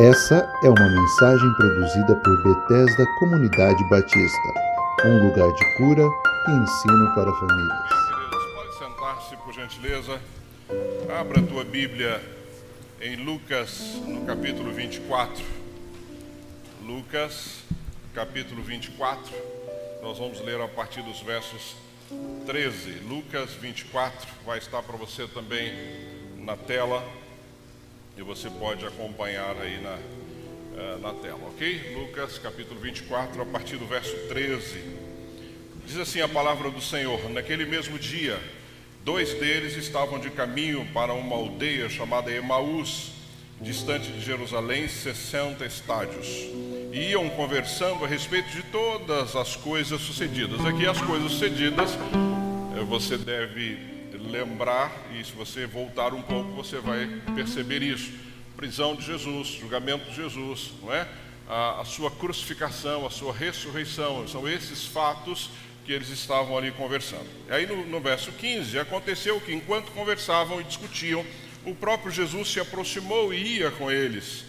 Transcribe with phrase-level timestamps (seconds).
[0.00, 4.48] Essa é uma mensagem produzida por Bethesda Comunidade Batista,
[5.04, 6.04] um lugar de cura
[6.46, 7.88] e ensino para famílias.
[8.06, 10.20] Queridos, pode sentar-se por gentileza.
[11.18, 12.22] Abra a tua Bíblia
[13.00, 15.44] em Lucas, no capítulo 24.
[16.84, 17.64] Lucas,
[18.14, 19.34] capítulo 24.
[20.00, 21.74] Nós vamos ler a partir dos versos
[22.46, 23.00] 13.
[23.00, 25.74] Lucas 24 vai estar para você também
[26.36, 27.02] na tela
[28.18, 31.94] e você pode acompanhar aí na, uh, na tela, ok?
[31.94, 34.82] Lucas capítulo 24, a partir do verso 13.
[35.86, 38.36] Diz assim a palavra do Senhor: Naquele mesmo dia,
[39.04, 43.12] dois deles estavam de caminho para uma aldeia chamada Emaús,
[43.60, 46.26] distante de Jerusalém, 60 estádios.
[46.92, 50.64] E iam conversando a respeito de todas as coisas sucedidas.
[50.66, 56.78] Aqui, as coisas sucedidas, eh, você deve lembrar, e se você voltar um pouco, você
[56.78, 58.12] vai perceber isso.
[58.56, 61.06] Prisão de Jesus, julgamento de Jesus, não é?
[61.48, 65.50] A, a sua crucificação, a sua ressurreição, são esses fatos
[65.84, 67.26] que eles estavam ali conversando.
[67.48, 71.24] E aí no, no verso 15, aconteceu que enquanto conversavam e discutiam,
[71.64, 74.44] o próprio Jesus se aproximou e ia com eles.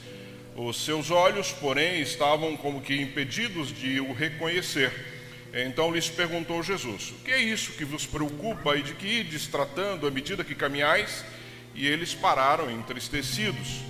[0.55, 4.91] Os seus olhos, porém, estavam como que impedidos de o reconhecer.
[5.53, 9.47] Então lhes perguntou Jesus: O que é isso que vos preocupa e de que ides
[9.47, 11.23] tratando à medida que caminhais?
[11.73, 13.81] E eles pararam entristecidos.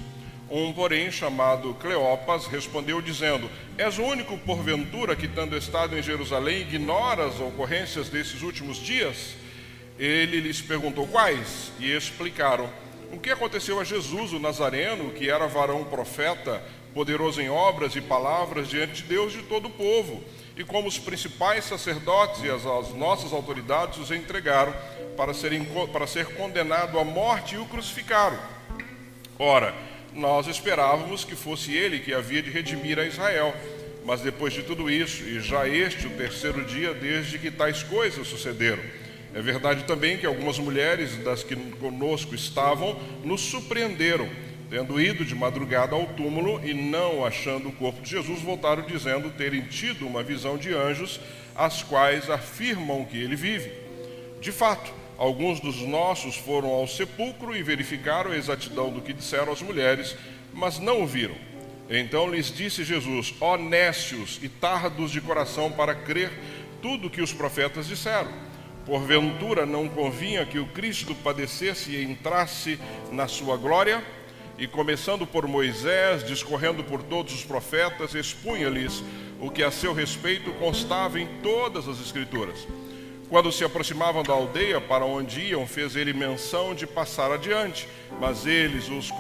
[0.50, 6.62] Um, porém, chamado Cleopas, respondeu dizendo: És o único, porventura, que, tendo estado em Jerusalém,
[6.62, 9.36] ignora as ocorrências desses últimos dias?
[9.98, 12.70] Ele lhes perguntou quais, e explicaram:
[13.12, 18.02] O que aconteceu a Jesus, o Nazareno, que era varão profeta, poderoso em obras e
[18.02, 20.24] palavras diante de Deus e de todo o povo?
[20.60, 24.76] E como os principais sacerdotes e as, as nossas autoridades os entregaram
[25.16, 28.38] para, serem, para ser condenado à morte e o crucificaram.
[29.40, 29.74] Ora,
[30.14, 33.56] nós esperávamos que fosse ele que havia de redimir a Israel.
[34.06, 38.28] Mas depois de tudo isso, e já este o terceiro dia desde que tais coisas
[38.28, 38.84] sucederam,
[39.34, 44.28] é verdade também que algumas mulheres das que conosco estavam nos surpreenderam
[44.70, 49.32] Tendo ido de madrugada ao túmulo e não achando o corpo de Jesus, voltaram dizendo
[49.32, 51.20] terem tido uma visão de anjos,
[51.56, 53.72] as quais afirmam que ele vive.
[54.40, 59.52] De fato, alguns dos nossos foram ao sepulcro e verificaram a exatidão do que disseram
[59.52, 60.16] as mulheres,
[60.54, 61.36] mas não o viram.
[61.90, 66.32] Então lhes disse Jesus: Ó nécios e tardos de coração para crer
[66.80, 68.32] tudo que os profetas disseram.
[68.86, 72.80] Porventura não convinha que o Cristo padecesse e entrasse
[73.12, 74.04] na sua glória?
[74.60, 79.02] E começando por Moisés, discorrendo por todos os profetas, expunha-lhes
[79.40, 82.68] o que a seu respeito constava em todas as Escrituras.
[83.30, 87.88] Quando se aproximavam da aldeia para onde iam, fez ele menção de passar adiante,
[88.20, 89.12] mas eles os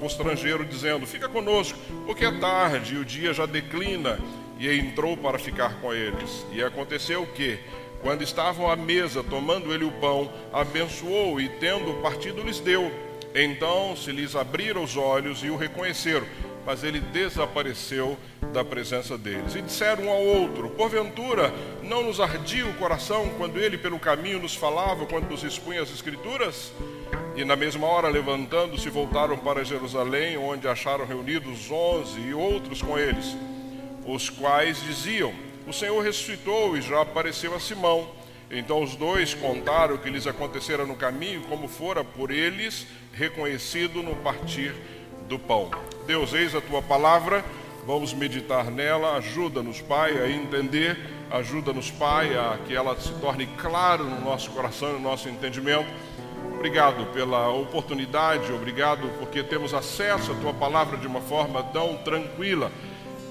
[0.00, 4.18] constrangeram, dizendo: Fica conosco, porque é tarde e o dia já declina.
[4.60, 6.46] E entrou para ficar com eles.
[6.52, 7.58] E aconteceu que,
[8.00, 12.90] quando estavam à mesa, tomando ele o pão, abençoou e, tendo partido, lhes deu
[13.42, 16.26] então se lhes abriram os olhos e o reconheceram,
[16.64, 18.18] mas ele desapareceu
[18.52, 19.54] da presença deles.
[19.54, 24.38] E disseram um ao outro: Porventura não nos ardia o coração quando ele pelo caminho
[24.38, 26.72] nos falava, quando nos expunha as Escrituras?
[27.36, 32.98] E na mesma hora, levantando-se, voltaram para Jerusalém, onde acharam reunidos onze e outros com
[32.98, 33.36] eles,
[34.04, 35.32] os quais diziam:
[35.66, 38.10] O Senhor ressuscitou e já apareceu a Simão.
[38.50, 44.02] Então os dois contaram o que lhes acontecera no caminho, como fora por eles reconhecido
[44.02, 44.74] no partir
[45.28, 45.70] do pão.
[46.06, 47.44] Deus, eis a tua palavra,
[47.86, 50.98] vamos meditar nela, ajuda-nos, Pai, a entender,
[51.30, 55.88] ajuda-nos, Pai, a que ela se torne claro no nosso coração no nosso entendimento.
[56.54, 62.72] Obrigado pela oportunidade, obrigado porque temos acesso à tua palavra de uma forma tão tranquila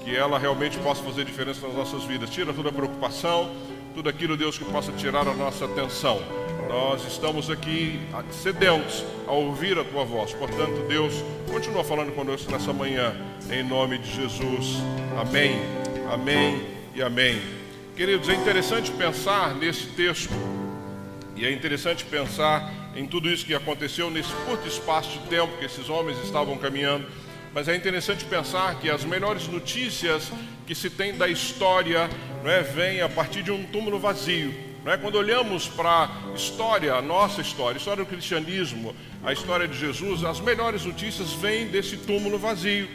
[0.02, 2.30] que ela realmente possa fazer diferença nas nossas vidas.
[2.30, 3.54] Tira toda a preocupação,
[3.94, 6.22] tudo aquilo, Deus, que possa tirar a nossa atenção.
[6.68, 7.98] Nós estamos aqui
[8.30, 10.34] sedentos a ouvir a tua voz.
[10.34, 11.14] Portanto, Deus,
[11.50, 13.16] continua falando conosco nessa manhã,
[13.50, 14.76] em nome de Jesus.
[15.18, 15.58] Amém,
[16.12, 16.62] amém
[16.94, 17.40] e amém.
[17.96, 20.34] Queridos, é interessante pensar nesse texto,
[21.34, 25.64] e é interessante pensar em tudo isso que aconteceu nesse curto espaço de tempo que
[25.64, 27.06] esses homens estavam caminhando.
[27.54, 30.30] Mas é interessante pensar que as melhores notícias
[30.66, 32.10] que se tem da história
[32.44, 34.67] não é, vêm a partir de um túmulo vazio.
[34.88, 34.96] Não é?
[34.96, 39.78] Quando olhamos para a história, a nossa história, a história do cristianismo, a história de
[39.78, 42.88] Jesus, as melhores notícias vêm desse túmulo vazio.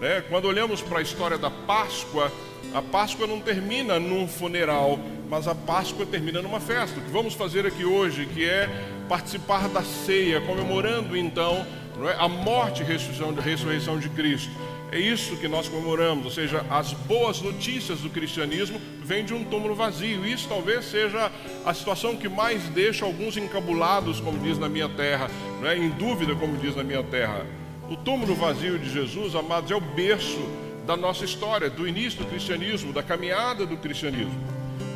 [0.00, 0.22] Né?
[0.28, 2.30] Quando olhamos para a história da Páscoa,
[2.72, 7.00] a Páscoa não termina num funeral, mas a Páscoa termina numa festa.
[7.00, 8.70] O que vamos fazer aqui hoje, que é
[9.08, 11.66] participar da ceia, comemorando então
[12.08, 12.14] é?
[12.16, 14.52] a morte e ressurreição de Cristo.
[14.92, 19.44] É isso que nós comemoramos, ou seja, as boas notícias do cristianismo vêm de um
[19.44, 20.26] túmulo vazio.
[20.26, 21.30] Isso talvez seja
[21.64, 25.76] a situação que mais deixa alguns encabulados, como diz na minha terra, não é?
[25.76, 27.46] em dúvida, como diz na minha terra.
[27.88, 30.40] O túmulo vazio de Jesus, amados, é o berço
[30.84, 34.34] da nossa história, do início do cristianismo, da caminhada do cristianismo.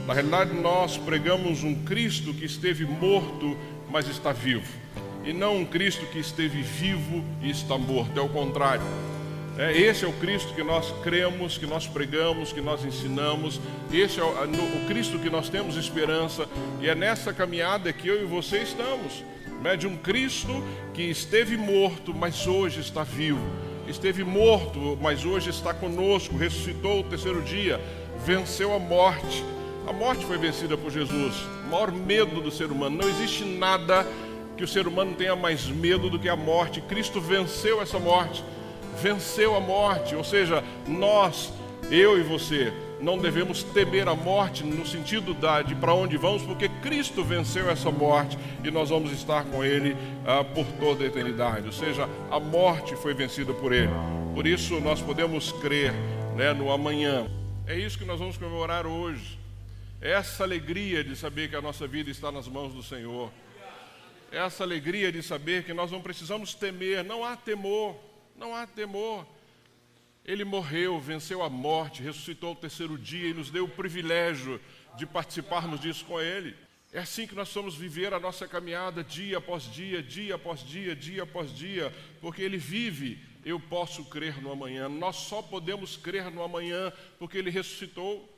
[0.08, 3.56] Na realidade, nós pregamos um Cristo que esteve morto,
[3.90, 4.66] mas está vivo,
[5.24, 9.13] e não um Cristo que esteve vivo e está morto, é o contrário.
[9.56, 13.60] É, esse é o Cristo que nós cremos, que nós pregamos, que nós ensinamos.
[13.92, 16.48] Esse é o, o Cristo que nós temos esperança.
[16.80, 19.24] E é nessa caminhada que eu e você estamos.
[19.62, 20.62] Né, de um Cristo
[20.92, 23.40] que esteve morto, mas hoje está vivo.
[23.86, 26.36] Esteve morto, mas hoje está conosco.
[26.36, 27.80] Ressuscitou o terceiro dia.
[28.26, 29.44] Venceu a morte.
[29.86, 31.36] A morte foi vencida por Jesus.
[31.64, 32.98] O maior medo do ser humano.
[32.98, 34.04] Não existe nada
[34.56, 36.80] que o ser humano tenha mais medo do que a morte.
[36.80, 38.42] Cristo venceu essa morte
[39.00, 41.52] venceu a morte, ou seja, nós,
[41.90, 46.42] eu e você, não devemos temer a morte no sentido da, de para onde vamos,
[46.42, 49.94] porque Cristo venceu essa morte e nós vamos estar com Ele
[50.26, 51.66] ah, por toda a eternidade.
[51.66, 53.92] Ou seja, a morte foi vencida por Ele.
[54.34, 55.92] Por isso nós podemos crer
[56.34, 57.26] né, no amanhã.
[57.66, 59.38] É isso que nós vamos comemorar hoje.
[60.00, 63.30] É essa alegria de saber que a nossa vida está nas mãos do Senhor.
[64.32, 67.96] É essa alegria de saber que nós não precisamos temer, não há temor.
[68.36, 69.26] Não há temor.
[70.24, 74.60] Ele morreu, venceu a morte, ressuscitou o terceiro dia e nos deu o privilégio
[74.96, 76.56] de participarmos disso com Ele.
[76.92, 80.94] É assim que nós vamos viver a nossa caminhada dia após dia, dia após dia,
[80.94, 83.18] dia após dia, porque Ele vive.
[83.44, 84.88] Eu posso crer no amanhã.
[84.88, 88.30] Nós só podemos crer no amanhã porque Ele ressuscitou.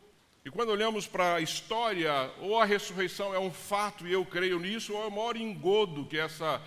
[0.44, 4.58] E quando olhamos para a história, ou a ressurreição é um fato e eu creio
[4.58, 6.60] nisso, ou é o maior engodo que essa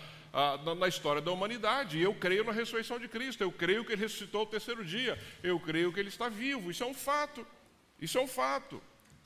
[0.78, 2.00] na, história da humanidade.
[2.00, 5.60] Eu creio na ressurreição de Cristo, eu creio que ele ressuscitou o terceiro dia, eu
[5.60, 6.72] creio que ele está vivo.
[6.72, 7.46] Isso é um fato.
[8.00, 8.82] Isso é um fato.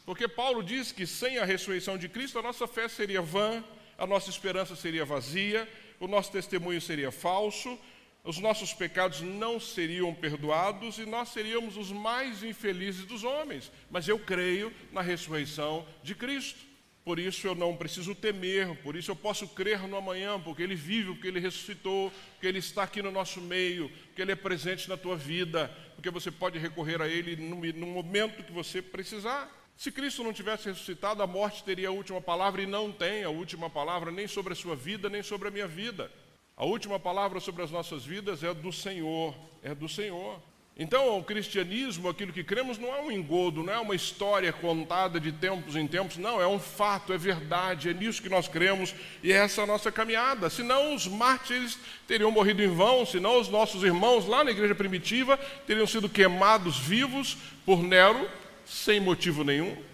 [0.06, 3.64] Porque Paulo diz que sem a ressurreição de Cristo, a nossa fé seria vã,
[3.98, 5.70] a nossa esperança seria vazia,
[6.00, 7.80] o nosso testemunho seria falso,
[8.24, 13.72] os nossos pecados não seriam perdoados e nós seríamos os mais infelizes dos homens.
[13.90, 16.73] Mas eu creio na ressurreição de Cristo.
[17.04, 20.76] Por isso eu não preciso temer, por isso eu posso crer no amanhã, porque Ele
[20.76, 24.88] vive, porque Ele ressuscitou, porque Ele está aqui no nosso meio, porque Ele é presente
[24.88, 29.52] na tua vida, porque você pode recorrer a Ele no, no momento que você precisar.
[29.76, 33.30] Se Cristo não tivesse ressuscitado, a morte teria a última palavra e não tem a
[33.30, 36.10] última palavra nem sobre a sua vida, nem sobre a minha vida.
[36.56, 40.40] A última palavra sobre as nossas vidas é do Senhor, é do Senhor.
[40.76, 45.20] Então, o cristianismo, aquilo que cremos, não é um engodo, não é uma história contada
[45.20, 48.96] de tempos em tempos, não, é um fato, é verdade, é nisso que nós cremos
[49.22, 50.50] e é essa a nossa caminhada.
[50.50, 51.78] Senão, os mártires
[52.08, 55.38] teriam morrido em vão, senão, os nossos irmãos lá na igreja primitiva
[55.68, 58.28] teriam sido queimados vivos por Nero,
[58.66, 59.93] sem motivo nenhum.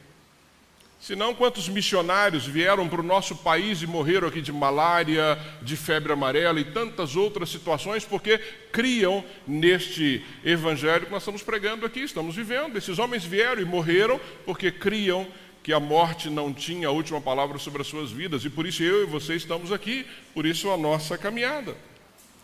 [0.99, 6.11] Senão, quantos missionários vieram para o nosso país e morreram aqui de malária, de febre
[6.11, 8.37] amarela e tantas outras situações, porque
[8.69, 12.77] criam neste evangelho que nós estamos pregando aqui, estamos vivendo.
[12.77, 15.25] Esses homens vieram e morreram porque criam
[15.63, 18.83] que a morte não tinha a última palavra sobre as suas vidas, e por isso
[18.83, 21.75] eu e você estamos aqui, por isso a nossa caminhada.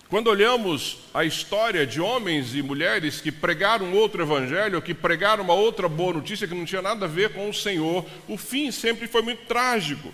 [0.07, 5.55] Quando olhamos a história de homens e mulheres que pregaram outro evangelho, que pregaram uma
[5.55, 9.07] outra boa notícia que não tinha nada a ver com o Senhor, o fim sempre
[9.07, 10.13] foi muito trágico.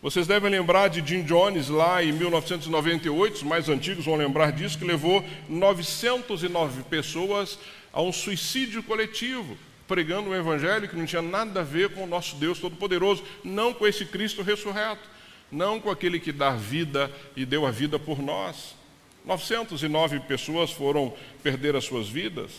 [0.00, 4.78] Vocês devem lembrar de Jim Jones lá em 1998, os mais antigos vão lembrar disso,
[4.78, 7.58] que levou 909 pessoas
[7.92, 12.06] a um suicídio coletivo, pregando um evangelho que não tinha nada a ver com o
[12.06, 15.08] nosso Deus Todo-Poderoso, não com esse Cristo ressurreto,
[15.50, 18.83] não com aquele que dá vida e deu a vida por nós.
[19.24, 21.12] 909 pessoas foram
[21.42, 22.50] perder as suas vidas.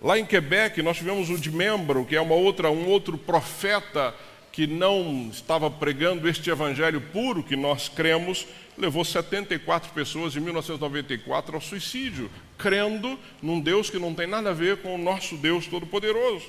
[0.00, 4.14] Lá em Quebec, nós tivemos o de membro, que é uma outra, um outro profeta
[4.52, 8.46] que não estava pregando este evangelho puro que nós cremos,
[8.78, 14.54] levou 74 pessoas em 1994 ao suicídio, crendo num Deus que não tem nada a
[14.54, 16.46] ver com o nosso Deus Todo-Poderoso.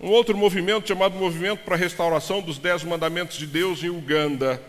[0.00, 4.62] Um outro movimento chamado Movimento para a Restauração dos Dez Mandamentos de Deus em Uganda,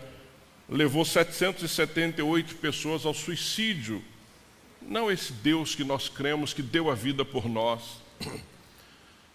[0.68, 4.02] levou 778 pessoas ao suicídio.
[4.82, 7.82] Não esse Deus que nós cremos que deu a vida por nós.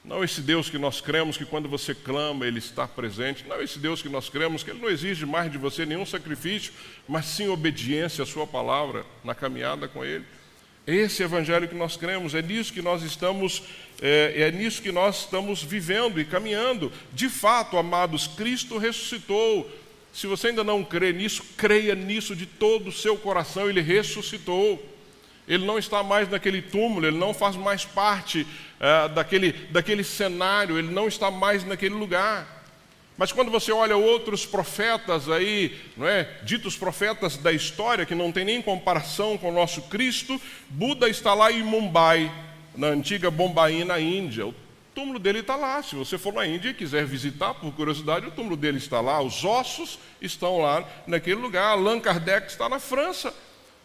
[0.04, 3.46] Não esse Deus que nós cremos que quando você clama, Ele está presente.
[3.48, 6.74] Não esse Deus que nós cremos que Ele não exige mais de você nenhum sacrifício,
[7.08, 10.26] mas sim obediência à Sua palavra na caminhada com Ele.
[10.88, 13.62] Esse evangelho que nós cremos, é nisso que nós estamos,
[14.02, 16.92] é, é nisso que nós estamos vivendo e caminhando.
[17.14, 19.70] De fato, amados, Cristo ressuscitou.
[20.14, 24.84] Se você ainda não crê nisso, creia nisso de todo o seu coração, ele ressuscitou.
[25.48, 30.78] Ele não está mais naquele túmulo, ele não faz mais parte uh, daquele, daquele cenário,
[30.78, 32.62] ele não está mais naquele lugar.
[33.18, 36.24] Mas quando você olha outros profetas aí, não é?
[36.44, 40.40] ditos profetas da história, que não tem nem comparação com o nosso Cristo,
[40.70, 42.32] Buda está lá em Mumbai,
[42.76, 44.48] na antiga Bombaim, na Índia.
[44.48, 44.56] O
[45.02, 45.82] túmulo dele está lá.
[45.82, 49.22] Se você for na Índia e quiser visitar, por curiosidade, o túmulo dele está lá.
[49.22, 51.72] Os ossos estão lá naquele lugar.
[51.72, 53.34] Allan Kardec está na França.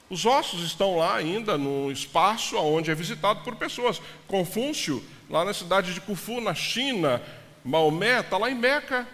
[0.08, 4.00] Os ossos estão lá ainda no espaço onde é visitado por pessoas.
[4.28, 7.20] Confúcio, lá na cidade de Kufu, na China.
[7.64, 9.06] Maomé está lá em Meca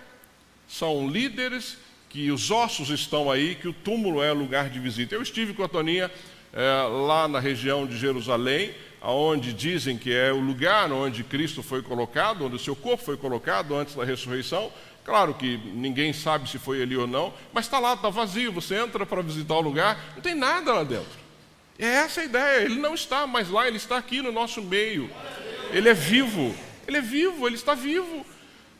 [0.72, 1.76] são líderes
[2.08, 5.14] que os ossos estão aí, que o túmulo é lugar de visita.
[5.14, 6.10] Eu estive com a Toninha
[6.52, 11.82] é, lá na região de Jerusalém, aonde dizem que é o lugar onde Cristo foi
[11.82, 14.72] colocado, onde o seu corpo foi colocado antes da ressurreição.
[15.04, 18.52] Claro que ninguém sabe se foi ali ou não, mas está lá, está vazio.
[18.52, 21.20] Você entra para visitar o lugar, não tem nada lá dentro.
[21.76, 22.64] É essa a ideia.
[22.64, 25.10] Ele não está mais lá, ele está aqui no nosso meio.
[25.72, 26.54] Ele é vivo.
[26.86, 28.24] Ele é vivo, ele está vivo.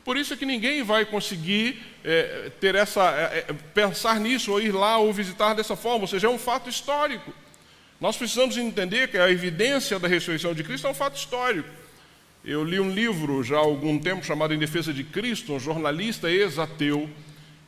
[0.05, 4.61] Por isso é que ninguém vai conseguir é, ter essa, é, é, pensar nisso, ou
[4.61, 7.33] ir lá ou visitar dessa forma, ou seja, é um fato histórico.
[8.03, 11.69] Nós precisamos entender que a evidência da ressurreição de Cristo é um fato histórico.
[12.43, 16.29] Eu li um livro já há algum tempo chamado Em Defesa de Cristo, um jornalista
[16.29, 17.09] ex-ateu,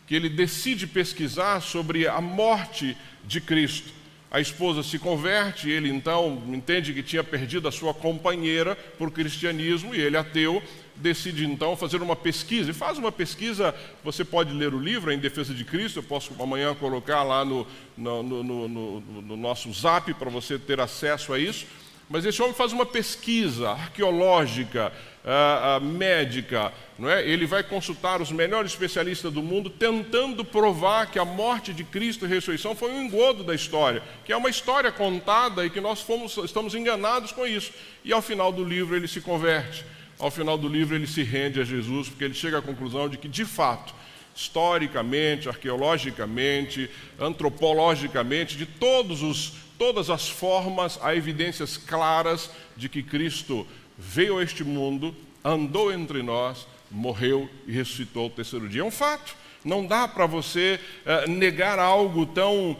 [0.05, 3.93] que ele decide pesquisar sobre a morte de Cristo.
[4.29, 9.95] A esposa se converte, ele então entende que tinha perdido a sua companheira por cristianismo
[9.95, 10.61] e ele ateu
[10.97, 15.19] decide então fazer uma pesquisa, e faz uma pesquisa, você pode ler o livro, Em
[15.19, 20.13] Defesa de Cristo, eu posso amanhã colocar lá no, no, no, no, no nosso zap
[20.13, 21.65] para você ter acesso a isso,
[22.07, 27.27] mas esse homem faz uma pesquisa arqueológica, uh, uh, médica, não é?
[27.27, 32.23] ele vai consultar os melhores especialistas do mundo, tentando provar que a morte de Cristo
[32.23, 35.81] e a ressurreição foi um engodo da história, que é uma história contada e que
[35.81, 37.73] nós fomos, estamos enganados com isso.
[38.03, 39.83] E ao final do livro ele se converte
[40.19, 43.17] ao final do livro ele se rende a Jesus, porque ele chega à conclusão de
[43.17, 43.93] que, de fato,
[44.35, 53.65] historicamente, arqueologicamente, antropologicamente, de todos os, todas as formas, há evidências claras de que Cristo
[53.97, 58.81] veio a este mundo, andou entre nós, morreu e ressuscitou ao terceiro dia.
[58.81, 59.35] É um fato.
[59.65, 62.77] Não dá para você uh, negar algo tão, uh,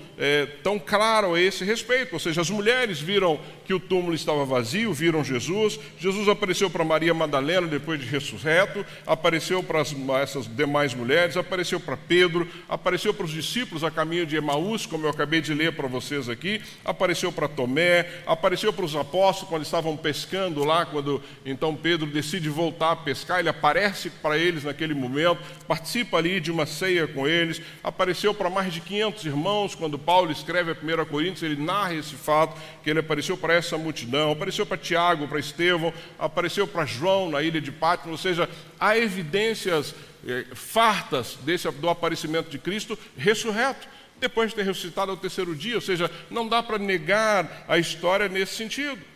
[0.62, 2.13] tão claro a esse respeito.
[2.13, 5.80] Ou seja, as mulheres viram que o túmulo estava vazio, viram Jesus.
[5.98, 11.80] Jesus apareceu para Maria Madalena depois de ressurreto, apareceu para as, essas demais mulheres, apareceu
[11.80, 15.74] para Pedro, apareceu para os discípulos a caminho de Emaús, como eu acabei de ler
[15.74, 21.22] para vocês aqui, apareceu para Tomé, apareceu para os apóstolos quando estavam pescando lá, quando
[21.44, 26.51] então Pedro decide voltar a pescar, ele aparece para eles naquele momento, participa ali de
[26.51, 31.05] uma ceia com eles, apareceu para mais de 500 irmãos, quando Paulo escreve a 1
[31.05, 35.39] Coríntios, ele narra esse fato, que ele apareceu para essa multidão, apareceu para Tiago, para
[35.39, 39.96] Estevão, apareceu para João na ilha de Pátmos, ou seja, há evidências
[40.27, 43.88] eh, fartas desse, do aparecimento de Cristo ressurreto,
[44.20, 48.27] depois de ter ressuscitado ao terceiro dia, ou seja, não dá para negar a história
[48.27, 49.14] nesse sentido.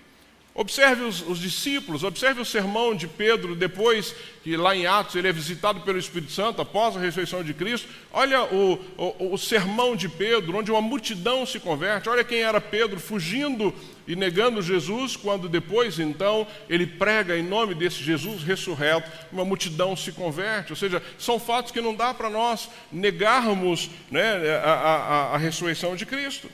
[0.56, 4.14] Observe os, os, discípulos, observe o sermão de Pedro, depois
[4.44, 7.88] que lá em Atos ele é visitado pelo Espírito Santo, após a ressurreição de Cristo.
[8.12, 12.10] Olha o, o, o sermão de Pedro, onde uma multidão se converte.
[12.10, 13.74] Olha quem era Pedro, fugindo
[14.08, 19.96] e negando Jesus, quando depois, então, ele prega em nome desse Jesus ressurreto, uma multidão
[19.96, 20.74] se converte.
[20.74, 25.96] Ou seja, são fatos que não dá para nós negarmos né, a, a, a ressurreição
[25.96, 26.50] de Cristo.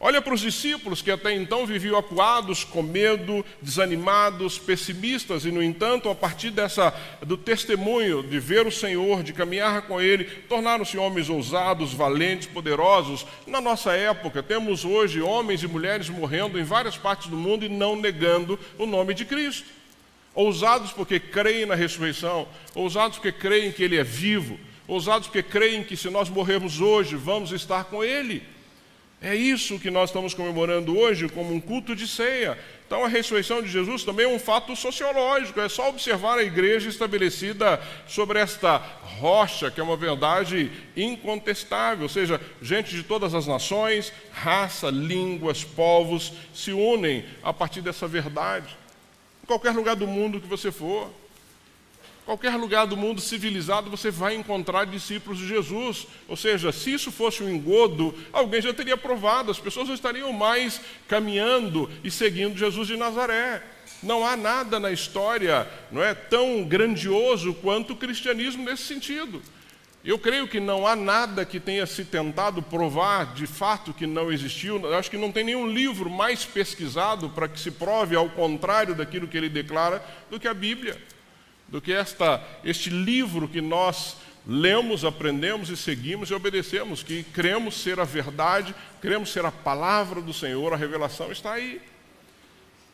[0.00, 5.60] Olha para os discípulos que até então viviam acuados, com medo, desanimados, pessimistas, e no
[5.60, 10.96] entanto, a partir dessa do testemunho de ver o Senhor, de caminhar com Ele, tornaram-se
[10.96, 13.26] homens ousados, valentes, poderosos.
[13.44, 17.68] Na nossa época, temos hoje homens e mulheres morrendo em várias partes do mundo e
[17.68, 19.66] não negando o nome de Cristo.
[20.32, 25.82] Ousados porque creem na ressurreição, ousados porque creem que Ele é vivo, ousados porque creem
[25.82, 28.57] que se nós morrermos hoje, vamos estar com Ele.
[29.20, 32.56] É isso que nós estamos comemorando hoje como um culto de ceia.
[32.86, 36.88] Então, a ressurreição de Jesus também é um fato sociológico, é só observar a igreja
[36.88, 38.78] estabelecida sobre esta
[39.18, 45.64] rocha, que é uma verdade incontestável, ou seja, gente de todas as nações, raça, línguas,
[45.64, 48.74] povos se unem a partir dessa verdade.
[49.42, 51.10] Em qualquer lugar do mundo que você for,
[52.28, 56.06] Qualquer lugar do mundo civilizado você vai encontrar discípulos de Jesus.
[56.28, 60.30] Ou seja, se isso fosse um engodo, alguém já teria provado, as pessoas não estariam
[60.30, 63.62] mais caminhando e seguindo Jesus de Nazaré.
[64.02, 69.40] Não há nada na história não é, tão grandioso quanto o cristianismo nesse sentido.
[70.04, 74.30] Eu creio que não há nada que tenha se tentado provar de fato que não
[74.30, 74.78] existiu.
[74.84, 78.94] Eu acho que não tem nenhum livro mais pesquisado para que se prove ao contrário
[78.94, 81.00] daquilo que ele declara do que a Bíblia,
[81.68, 87.82] do que esta, este livro que nós lemos, aprendemos e seguimos e obedecemos, que cremos
[87.82, 91.80] ser a verdade, cremos ser a palavra do Senhor, a revelação está aí.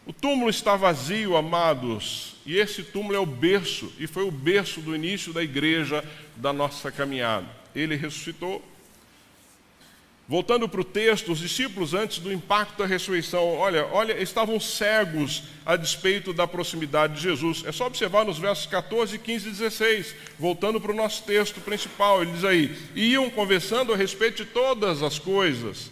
[0.07, 4.81] O túmulo está vazio, amados, e esse túmulo é o berço, e foi o berço
[4.81, 6.05] do início da igreja,
[6.37, 7.47] da nossa caminhada.
[7.75, 8.63] Ele ressuscitou.
[10.27, 15.43] Voltando para o texto, os discípulos, antes do impacto da ressurreição, olha, olha, estavam cegos
[15.67, 17.63] a despeito da proximidade de Jesus.
[17.67, 20.15] É só observar nos versos 14, 15 e 16.
[20.39, 25.03] Voltando para o nosso texto principal, ele diz aí: iam conversando a respeito de todas
[25.03, 25.91] as coisas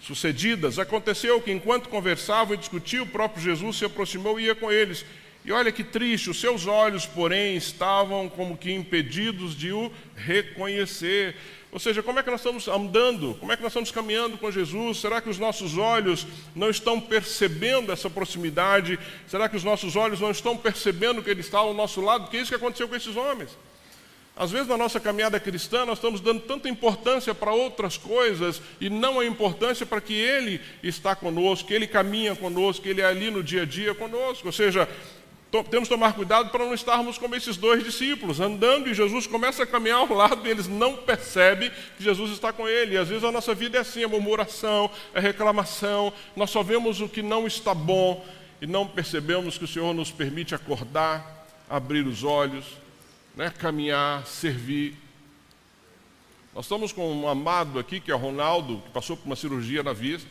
[0.00, 0.78] sucedidas.
[0.78, 5.04] Aconteceu que, enquanto conversavam e discutiam, o próprio Jesus se aproximou e ia com eles.
[5.44, 11.36] E olha que triste, os seus olhos, porém, estavam como que impedidos de o reconhecer.
[11.76, 13.34] Ou seja, como é que nós estamos andando?
[13.38, 14.96] Como é que nós estamos caminhando com Jesus?
[14.96, 18.98] Será que os nossos olhos não estão percebendo essa proximidade?
[19.28, 22.22] Será que os nossos olhos não estão percebendo que Ele está ao nosso lado?
[22.22, 23.50] Porque é isso que aconteceu com esses homens.
[24.34, 28.88] Às vezes, na nossa caminhada cristã, nós estamos dando tanta importância para outras coisas e
[28.88, 33.06] não a importância para que Ele está conosco, que Ele caminha conosco, que Ele é
[33.06, 34.46] ali no dia a dia conosco.
[34.46, 34.88] Ou seja,
[35.64, 39.62] temos que tomar cuidado para não estarmos como esses dois discípulos, andando e Jesus começa
[39.62, 42.94] a caminhar ao lado e eles não percebem que Jesus está com ele.
[42.94, 47.00] E às vezes a nossa vida é assim: é murmuração, é reclamação, nós só vemos
[47.00, 48.24] o que não está bom
[48.60, 52.64] e não percebemos que o Senhor nos permite acordar, abrir os olhos,
[53.34, 54.96] né, caminhar, servir.
[56.54, 59.82] Nós estamos com um amado aqui, que é o Ronaldo, que passou por uma cirurgia
[59.82, 60.28] na vista.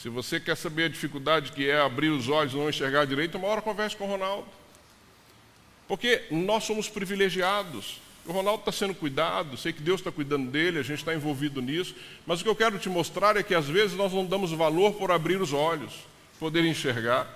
[0.00, 3.36] Se você quer saber a dificuldade que é abrir os olhos e não enxergar direito,
[3.36, 4.46] uma hora converse com o Ronaldo.
[5.88, 8.00] Porque nós somos privilegiados.
[8.24, 11.60] O Ronaldo está sendo cuidado, sei que Deus está cuidando dele, a gente está envolvido
[11.60, 14.52] nisso, mas o que eu quero te mostrar é que às vezes nós não damos
[14.52, 15.92] valor por abrir os olhos,
[16.38, 17.26] poder enxergar,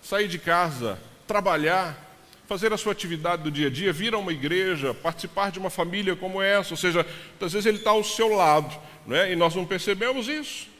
[0.00, 4.32] sair de casa, trabalhar, fazer a sua atividade do dia a dia, vir a uma
[4.32, 7.04] igreja, participar de uma família como essa, ou seja,
[7.38, 8.74] às vezes ele está ao seu lado,
[9.10, 9.32] é?
[9.32, 10.75] e nós não percebemos isso.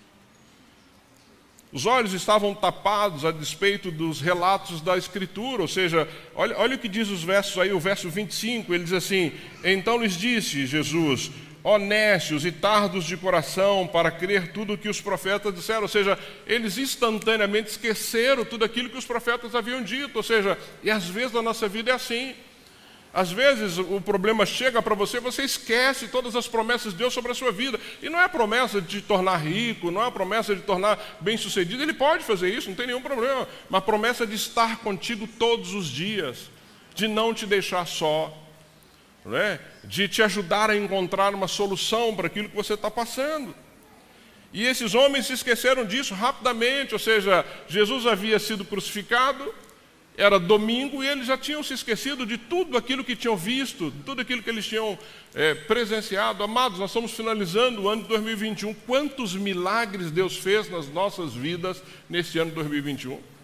[1.77, 6.79] Os olhos estavam tapados a despeito dos relatos da Escritura, ou seja, olha, olha o
[6.79, 9.31] que diz os versos aí, o verso 25, ele diz assim:
[9.63, 11.31] Então lhes disse Jesus,
[11.63, 16.19] honestos e tardos de coração para crer tudo o que os profetas disseram, ou seja,
[16.47, 21.37] eles instantaneamente esqueceram tudo aquilo que os profetas haviam dito, ou seja, e às vezes
[21.37, 22.35] a nossa vida é assim.
[23.17, 27.33] Às vezes o problema chega para você, você esquece todas as promessas de Deus sobre
[27.33, 27.81] a sua vida.
[28.03, 31.83] E não é a promessa de tornar rico, não é a promessa de tornar bem-sucedido.
[31.83, 33.49] Ele pode fazer isso, não tem nenhum problema.
[33.71, 36.51] Mas a promessa de estar contigo todos os dias,
[36.95, 38.37] de não te deixar só,
[39.33, 39.61] é?
[39.83, 43.55] de te ajudar a encontrar uma solução para aquilo que você está passando.
[44.53, 49.55] E esses homens se esqueceram disso rapidamente, ou seja, Jesus havia sido crucificado,
[50.17, 54.23] era domingo e eles já tinham se esquecido de tudo aquilo que tinham visto, tudo
[54.23, 54.99] aquilo que eles tinham
[55.35, 56.43] é, presenciado.
[56.43, 58.75] Amados, nós estamos finalizando o ano de 2021.
[58.87, 63.36] Quantos milagres Deus fez nas nossas vidas nesse ano de 2021?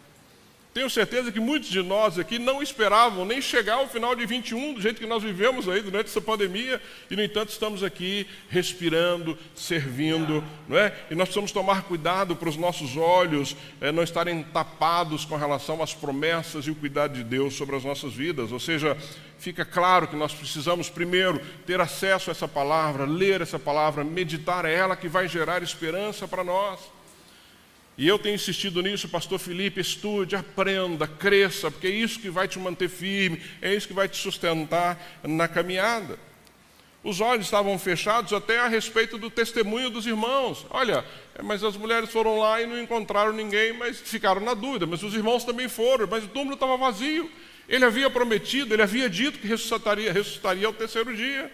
[0.74, 4.72] Tenho certeza que muitos de nós aqui não esperavam nem chegar ao final de 21,
[4.72, 6.80] do jeito que nós vivemos aí durante essa pandemia,
[7.10, 10.94] e no entanto estamos aqui respirando, servindo, não é?
[11.10, 15.82] E nós precisamos tomar cuidado para os nossos olhos é, não estarem tapados com relação
[15.82, 18.50] às promessas e o cuidado de Deus sobre as nossas vidas.
[18.50, 18.96] Ou seja,
[19.38, 24.64] fica claro que nós precisamos primeiro ter acesso a essa palavra, ler essa palavra, meditar
[24.64, 26.80] é ela que vai gerar esperança para nós.
[28.02, 32.48] E eu tenho insistido nisso, pastor Felipe, estude, aprenda, cresça, porque é isso que vai
[32.48, 36.18] te manter firme, é isso que vai te sustentar na caminhada.
[37.04, 40.66] Os olhos estavam fechados até a respeito do testemunho dos irmãos.
[40.70, 41.04] Olha,
[41.44, 44.84] mas as mulheres foram lá e não encontraram ninguém, mas ficaram na dúvida.
[44.84, 47.30] Mas os irmãos também foram, mas o túmulo estava vazio.
[47.68, 51.52] Ele havia prometido, ele havia dito que ressuscitaria, ressuscitaria ao terceiro dia.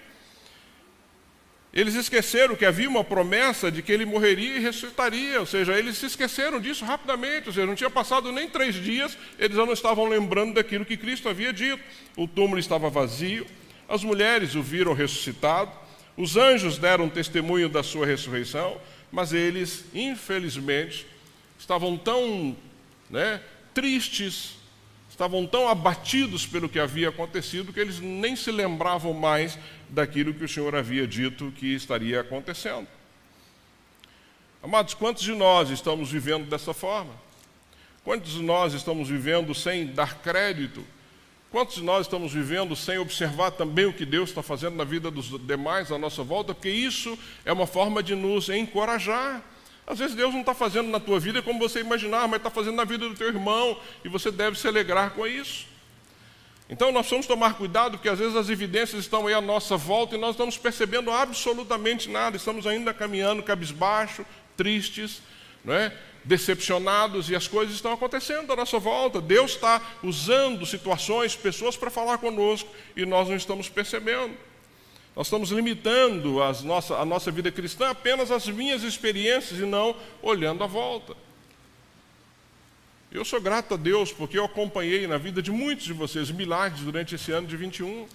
[1.73, 5.99] Eles esqueceram que havia uma promessa de que ele morreria e ressuscitaria, ou seja, eles
[5.99, 9.75] se esqueceram disso rapidamente, ou seja, não tinha passado nem três dias, eles já não
[9.75, 11.83] estavam lembrando daquilo que Cristo havia dito.
[12.17, 13.47] O túmulo estava vazio,
[13.87, 15.71] as mulheres o viram ressuscitado,
[16.17, 18.81] os anjos deram testemunho da sua ressurreição,
[19.13, 21.07] mas eles, infelizmente,
[21.59, 22.57] estavam tão
[23.11, 23.41] né,
[23.75, 24.57] tristes,
[25.11, 30.44] estavam tão abatidos pelo que havia acontecido que eles nem se lembravam mais daquilo que
[30.44, 32.87] o Senhor havia dito que estaria acontecendo.
[34.62, 37.12] Amados, quantos de nós estamos vivendo dessa forma?
[38.05, 40.85] Quantos de nós estamos vivendo sem dar crédito
[41.51, 45.11] Quantos de nós estamos vivendo sem observar também o que Deus está fazendo na vida
[45.11, 46.53] dos demais à nossa volta?
[46.53, 49.42] Porque isso é uma forma de nos encorajar.
[49.87, 52.77] Às vezes Deus não está fazendo na tua vida como você imaginava, mas está fazendo
[52.77, 55.66] na vida do teu irmão e você deve se alegrar com isso.
[56.69, 60.15] Então nós precisamos tomar cuidado, porque às vezes as evidências estão aí à nossa volta
[60.15, 64.25] e nós não estamos percebendo absolutamente nada, estamos ainda caminhando cabisbaixo,
[64.57, 65.23] tristes,
[65.65, 65.93] não é?
[66.25, 69.21] decepcionados e as coisas estão acontecendo à nossa volta.
[69.21, 74.37] Deus está usando situações, pessoas para falar conosco e nós não estamos percebendo.
[75.17, 80.63] Nós estamos limitando nossa, a nossa vida cristã apenas às minhas experiências e não olhando
[80.63, 81.17] à volta.
[83.11, 86.83] Eu sou grato a Deus porque eu acompanhei na vida de muitos de vocês milagres
[86.83, 88.07] durante esse ano de 21.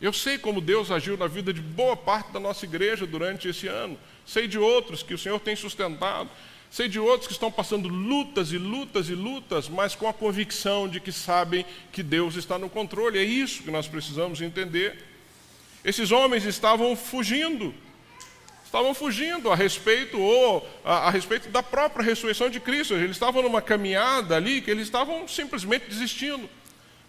[0.00, 3.66] Eu sei como Deus agiu na vida de boa parte da nossa igreja durante esse
[3.66, 3.98] ano.
[4.24, 6.30] Sei de outros que o Senhor tem sustentado.
[6.70, 10.88] Sei de outros que estão passando lutas e lutas e lutas, mas com a convicção
[10.88, 13.18] de que sabem que Deus está no controle.
[13.18, 15.04] É isso que nós precisamos entender.
[15.84, 17.74] Esses homens estavam fugindo,
[18.70, 22.94] estavam fugindo a respeito ou a, a, respeito da própria ressurreição de Cristo.
[22.94, 26.48] Eles estavam numa caminhada ali que eles estavam simplesmente desistindo.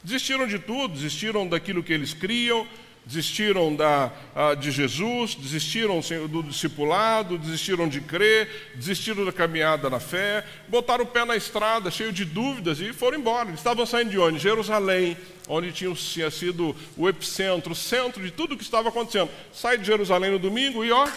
[0.04, 2.68] Desistiram de tudo, desistiram daquilo que eles criam,
[3.06, 4.12] desistiram da,
[4.60, 11.08] de Jesus, desistiram do discipulado, desistiram de crer, desistiram da caminhada na fé, botaram o
[11.08, 13.50] pé na estrada, cheio de dúvidas, e foram embora.
[13.50, 14.40] Eles estavam saindo de onde?
[14.40, 15.16] Jerusalém,
[15.48, 19.30] onde tinha, tinha sido o epicentro, o centro de tudo o que estava acontecendo.
[19.54, 21.08] Sai de Jerusalém no domingo e ó,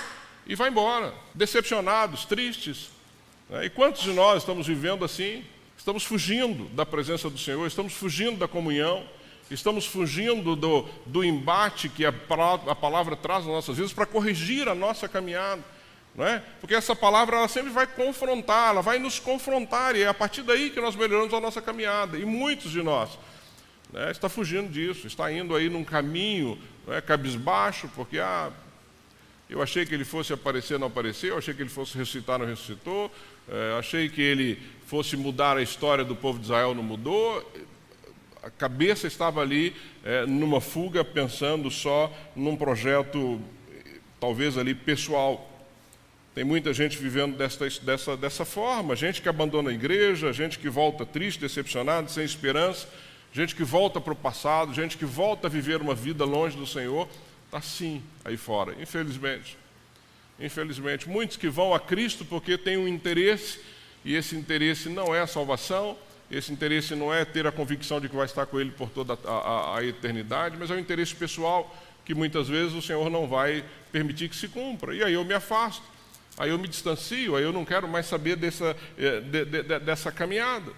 [0.46, 2.90] e vai embora, decepcionados, tristes.
[3.48, 3.66] Né?
[3.66, 5.44] E quantos de nós estamos vivendo assim?
[5.76, 9.06] Estamos fugindo da presença do Senhor, estamos fugindo da comunhão,
[9.50, 12.12] Estamos fugindo do, do embate que a,
[12.66, 15.62] a palavra traz nas nossas vidas para corrigir a nossa caminhada.
[16.14, 16.42] Não é?
[16.60, 20.42] Porque essa palavra ela sempre vai confrontar, ela vai nos confrontar, e é a partir
[20.42, 22.16] daí que nós melhoramos a nossa caminhada.
[22.16, 23.10] E muitos de nós
[23.92, 28.50] né, está fugindo disso, está indo aí num caminho é, cabisbaixo, porque ah,
[29.48, 32.46] eu achei que ele fosse aparecer, não apareceu, eu achei que ele fosse ressuscitar, não
[32.46, 33.10] ressuscitou,
[33.48, 37.52] é, achei que ele fosse mudar a história do povo de Israel, não mudou.
[38.42, 43.40] A cabeça estava ali é, numa fuga, pensando só num projeto,
[44.18, 45.50] talvez ali pessoal.
[46.34, 50.68] Tem muita gente vivendo dessa, dessa, dessa forma, gente que abandona a igreja, gente que
[50.68, 52.88] volta triste, decepcionado, sem esperança,
[53.32, 56.66] gente que volta para o passado, gente que volta a viver uma vida longe do
[56.66, 57.08] Senhor,
[57.54, 59.56] está assim aí fora, infelizmente.
[60.40, 63.60] Infelizmente, muitos que vão a Cristo porque têm um interesse,
[64.04, 65.96] e esse interesse não é a salvação,
[66.30, 69.16] esse interesse não é ter a convicção de que vai estar com Ele por toda
[69.24, 73.28] a, a, a eternidade, mas é um interesse pessoal que muitas vezes o Senhor não
[73.28, 74.94] vai permitir que se cumpra.
[74.94, 75.84] E aí eu me afasto,
[76.36, 79.78] aí eu me distancio, aí eu não quero mais saber dessa, eh, de, de, de,
[79.78, 80.72] dessa caminhada.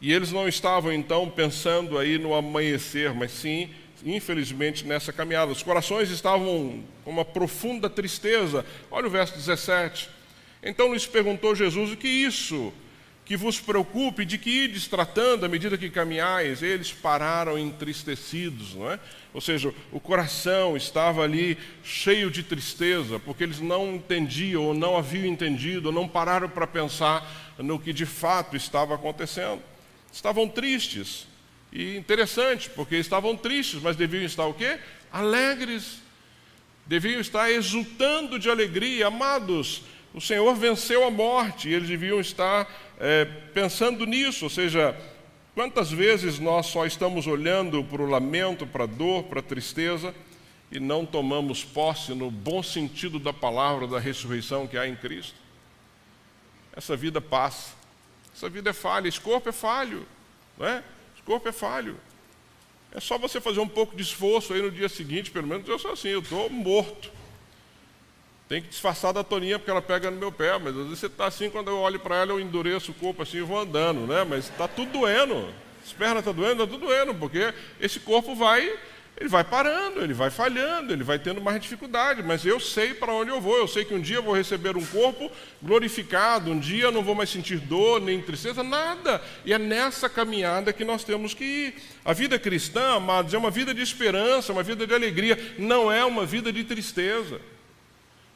[0.00, 3.70] E eles não estavam então pensando aí no amanhecer, mas sim,
[4.04, 5.52] infelizmente, nessa caminhada.
[5.52, 8.64] Os corações estavam com uma profunda tristeza.
[8.90, 10.08] Olha o verso 17.
[10.62, 12.72] Então lhes perguntou Jesus: o que isso?
[13.24, 16.62] que vos preocupe de que ides tratando à medida que caminhais.
[16.62, 19.00] Eles pararam entristecidos, não é?
[19.32, 24.96] Ou seja, o coração estava ali cheio de tristeza, porque eles não entendiam, ou não
[24.96, 29.62] haviam entendido, ou não pararam para pensar no que de fato estava acontecendo.
[30.12, 31.26] Estavam tristes.
[31.74, 34.78] E interessante, porque estavam tristes, mas deviam estar o quê?
[35.12, 35.98] Alegres.
[36.86, 39.82] Deviam estar exultando de alegria, amados.
[40.14, 44.96] O Senhor venceu a morte e eles deviam estar é, pensando nisso, ou seja,
[45.52, 50.14] quantas vezes nós só estamos olhando para o lamento, para a dor, para a tristeza
[50.70, 55.34] e não tomamos posse no bom sentido da palavra da ressurreição que há em Cristo?
[56.76, 57.74] Essa vida passa,
[58.32, 60.06] essa vida é falha, esse corpo é falho,
[60.56, 60.84] não é?
[61.24, 61.96] Corpo é falho.
[62.92, 65.78] É só você fazer um pouco de esforço aí no dia seguinte, pelo menos eu
[65.78, 67.10] sou assim, eu estou morto.
[68.48, 71.06] Tem que disfarçar da Toninha porque ela pega no meu pé, mas às vezes você
[71.06, 74.06] está assim, quando eu olho para ela, eu endureço o corpo assim e vou andando,
[74.06, 74.22] né?
[74.22, 75.52] Mas está tudo doendo.
[75.84, 78.78] As pernas estão tá doendo, está tudo doendo, porque esse corpo vai,
[79.16, 83.12] ele vai parando, ele vai falhando, ele vai tendo mais dificuldade, mas eu sei para
[83.12, 85.30] onde eu vou, eu sei que um dia eu vou receber um corpo
[85.62, 89.22] glorificado, um dia eu não vou mais sentir dor, nem tristeza, nada.
[89.44, 91.74] E é nessa caminhada que nós temos que ir.
[92.04, 96.04] A vida cristã, amados, é uma vida de esperança, uma vida de alegria, não é
[96.04, 97.40] uma vida de tristeza.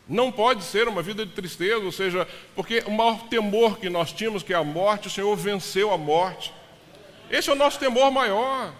[0.08, 4.12] Não pode ser uma vida de tristeza, ou seja, porque o maior temor que nós
[4.12, 6.54] tínhamos, que é a morte, o Senhor venceu a morte.
[7.28, 8.72] Esse é o nosso temor maior.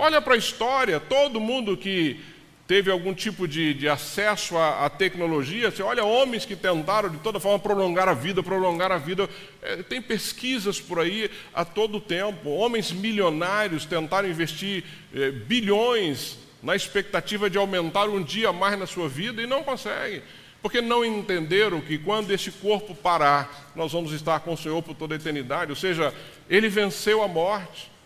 [0.00, 2.20] Olha para a história, todo mundo que
[2.68, 7.16] teve algum tipo de, de acesso à, à, tecnologia, você olha homens que tentaram de
[7.18, 9.28] toda forma prolongar a vida, prolongar a vida.
[9.60, 12.48] É, tem pesquisas por aí a todo tempo.
[12.50, 19.08] Homens milionários tentaram investir é, bilhões na expectativa de aumentar um dia mais na sua
[19.08, 20.22] vida e não conseguem.
[20.62, 24.94] Porque não entenderam que quando esse corpo parar, nós vamos estar com o Senhor por
[24.94, 25.72] toda a eternidade.
[25.72, 26.14] Ou seja,
[26.48, 27.97] ele venceu a morte.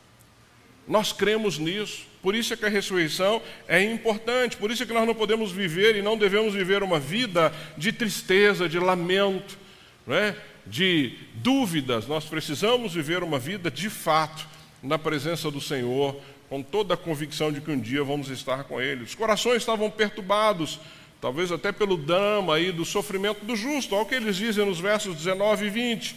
[0.87, 2.07] Nós cremos nisso.
[2.23, 5.51] Por isso é que a ressurreição é importante, por isso é que nós não podemos
[5.51, 9.59] viver e não devemos viver uma vida de tristeza, de lamento,
[10.09, 10.35] é?
[10.65, 12.07] de dúvidas.
[12.07, 14.47] Nós precisamos viver uma vida de fato
[14.81, 18.81] na presença do Senhor, com toda a convicção de que um dia vamos estar com
[18.81, 19.05] Ele.
[19.05, 20.79] Os corações estavam perturbados,
[21.21, 23.95] talvez até pelo drama aí do sofrimento do justo.
[23.95, 26.17] Olha o que eles dizem nos versos 19 e 20.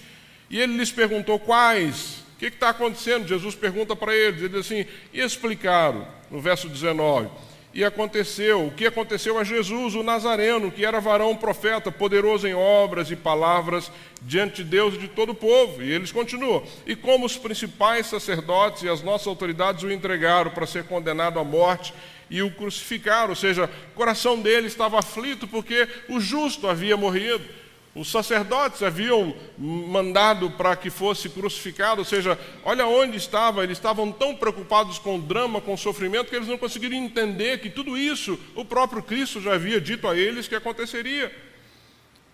[0.49, 3.28] E ele lhes perguntou quais o que está acontecendo?
[3.28, 7.30] Jesus pergunta para eles, ele diz assim, e explicaram, no verso 19.
[7.74, 12.54] E aconteceu, o que aconteceu a Jesus, o Nazareno, que era varão profeta, poderoso em
[12.54, 15.82] obras e palavras diante de Deus e de todo o povo.
[15.82, 16.63] E eles continuam.
[16.86, 21.43] E como os principais sacerdotes e as nossas autoridades o entregaram para ser condenado à
[21.43, 21.93] morte
[22.30, 27.43] e o crucificaram, ou seja, o coração dele estava aflito porque o justo havia morrido.
[27.95, 34.12] Os sacerdotes haviam mandado para que fosse crucificado, ou seja, olha onde estava, eles estavam
[34.12, 37.97] tão preocupados com o drama, com o sofrimento, que eles não conseguiram entender que tudo
[37.97, 41.34] isso o próprio Cristo já havia dito a eles que aconteceria.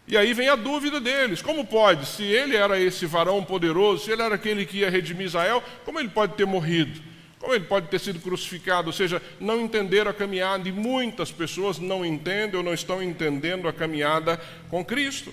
[0.08, 4.12] E aí vem a dúvida deles: como pode, se ele era esse varão poderoso, se
[4.12, 7.00] ele era aquele que ia redimir Israel, como ele pode ter morrido?
[7.38, 8.88] Como ele pode ter sido crucificado?
[8.88, 13.67] Ou seja, não entenderam a caminhada, e muitas pessoas não entendem ou não estão entendendo
[13.67, 15.32] a caminhada com Cristo.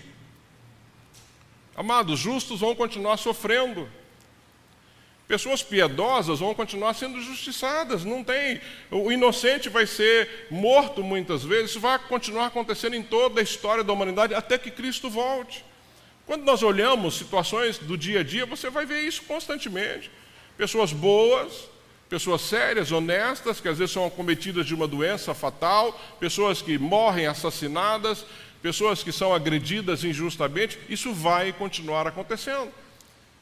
[1.79, 3.89] Amados, justos vão continuar sofrendo.
[5.29, 8.61] Pessoas piedosas vão continuar sendo justiçadas, não tem.
[8.91, 13.85] O inocente vai ser morto muitas vezes, isso vai continuar acontecendo em toda a história
[13.85, 15.65] da humanidade até que Cristo volte.
[16.27, 20.11] Quando nós olhamos situações do dia a dia, você vai ver isso constantemente.
[20.57, 21.69] Pessoas boas,
[22.09, 27.29] pessoas sérias, honestas, que às vezes são acometidas de uma doença fatal, pessoas que morrem
[27.29, 28.27] assassinadas,
[28.63, 32.71] pessoas que são agredidas injustamente, isso vai continuar acontecendo.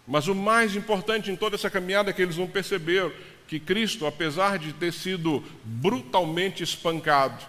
[0.06, 3.12] Mas o mais importante em toda essa caminhada é que eles não perceberam
[3.48, 7.44] que Cristo, apesar de ter sido brutalmente espancado,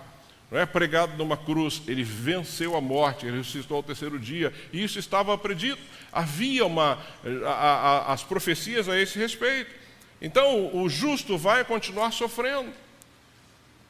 [0.50, 4.82] não é pregado numa cruz, ele venceu a morte, ele ressuscitou ao terceiro dia, e
[4.82, 5.82] isso estava predito.
[6.12, 6.98] Havia uma,
[7.46, 9.76] a, a, as profecias a esse respeito.
[10.22, 12.72] Então, o justo vai continuar sofrendo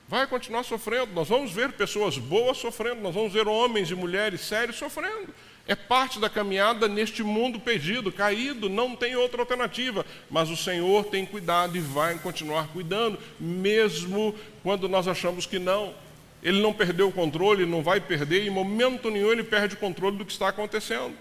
[0.08, 1.13] vai continuar sofrendo.
[1.13, 5.34] Nós vamos ver pessoas boas sofrendo, nós vamos ver homens e mulheres sérios sofrendo.
[5.67, 10.06] É parte da caminhada neste mundo perdido, caído, não tem outra alternativa.
[10.30, 15.93] Mas o Senhor tem cuidado e vai continuar cuidando, mesmo quando nós achamos que não.
[16.41, 20.17] Ele não perdeu o controle, não vai perder, em momento nenhum ele perde o controle
[20.17, 21.13] do que está acontecendo.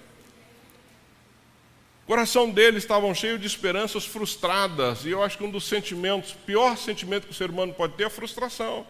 [2.06, 6.76] Coração dele estavam cheio de esperanças frustradas, e eu acho que um dos sentimentos, pior
[6.76, 8.86] sentimento que o ser humano pode ter é a frustração.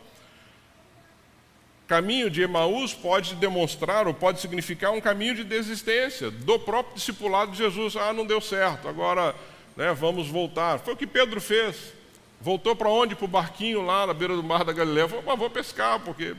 [1.89, 7.53] Caminho de Emaús pode demonstrar ou pode significar um caminho de desistência do próprio discipulado
[7.53, 7.97] de Jesus.
[7.97, 9.35] Ah, não deu certo, agora
[9.77, 10.79] né, vamos voltar.
[10.81, 11.95] Foi o que Pedro fez.
[12.41, 13.15] Voltou para onde?
[13.15, 15.09] Para o barquinho lá na beira do mar da Galileia.
[15.09, 16.35] Falou, mas vou pescar, porque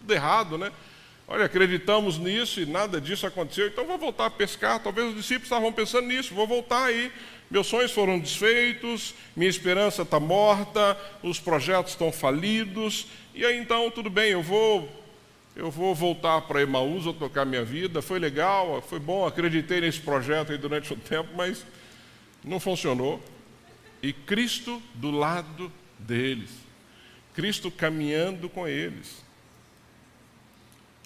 [0.00, 0.72] tudo errado, né?
[1.28, 4.80] Olha, acreditamos nisso e nada disso aconteceu, então vou voltar a pescar.
[4.80, 7.10] Talvez os discípulos estavam pensando nisso, vou voltar aí.
[7.50, 13.90] Meus sonhos foram desfeitos, minha esperança está morta, os projetos estão falidos, e aí então
[13.90, 14.88] tudo bem, eu vou,
[15.56, 18.00] eu vou voltar para Emaús, vou tocar minha vida.
[18.00, 21.66] Foi legal, foi bom, acreditei nesse projeto aí durante um tempo, mas
[22.44, 23.20] não funcionou.
[24.00, 26.50] E Cristo do lado deles,
[27.34, 29.25] Cristo caminhando com eles.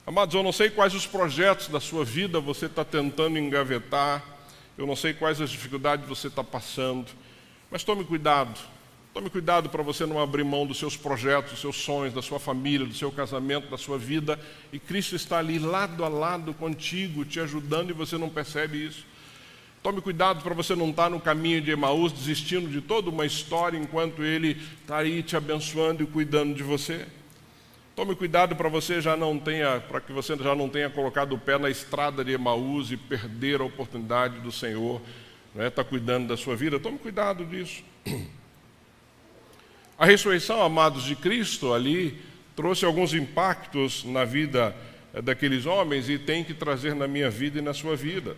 [0.06, 4.24] Amados, eu não sei quais os projetos da sua vida você está tentando engavetar,
[4.76, 7.06] eu não sei quais as dificuldades você está passando,
[7.70, 8.58] mas tome cuidado.
[9.12, 12.38] Tome cuidado para você não abrir mão dos seus projetos, dos seus sonhos, da sua
[12.38, 14.38] família, do seu casamento, da sua vida.
[14.72, 19.04] E Cristo está ali lado a lado contigo, te ajudando e você não percebe isso.
[19.82, 23.76] Tome cuidado para você não estar no caminho de Emaús, desistindo de toda uma história
[23.76, 27.04] enquanto Ele está aí te abençoando e cuidando de você.
[27.94, 31.38] Tome cuidado para você já não tenha, para que você já não tenha colocado o
[31.38, 35.02] pé na estrada de Emaús e perder a oportunidade do Senhor,
[35.54, 36.78] né, está cuidando da sua vida.
[36.78, 37.82] Tome cuidado disso.
[39.98, 42.18] A ressurreição, amados de Cristo, ali
[42.56, 44.74] trouxe alguns impactos na vida
[45.12, 48.34] eh, daqueles homens e tem que trazer na minha vida e na sua vida.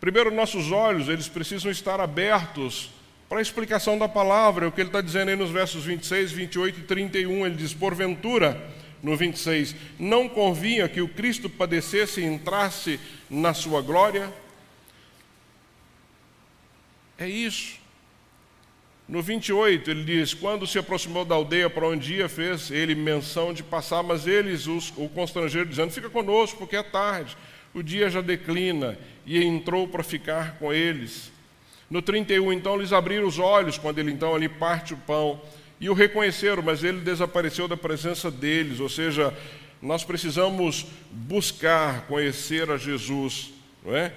[0.00, 2.90] Primeiro, nossos olhos, eles precisam estar abertos
[3.28, 6.80] para a explicação da palavra, o que ele está dizendo aí nos versos 26, 28
[6.80, 7.46] e 31.
[7.46, 8.70] Ele diz: Porventura,
[9.02, 14.32] no 26, não convinha que o Cristo padecesse e entrasse na sua glória?
[17.18, 17.78] É isso.
[19.08, 23.52] No 28, ele diz: Quando se aproximou da aldeia para onde ia, fez ele menção
[23.52, 27.36] de passar, mas eles os, o constrangeram, dizendo: Fica conosco, porque é tarde,
[27.74, 31.35] o dia já declina, e entrou para ficar com eles.
[31.88, 35.40] No 31, então, lhes abriram os olhos, quando ele então ali parte o pão,
[35.80, 39.36] e o reconheceram, mas ele desapareceu da presença deles, ou seja,
[39.80, 43.52] nós precisamos buscar conhecer a Jesus,
[43.84, 44.12] não é?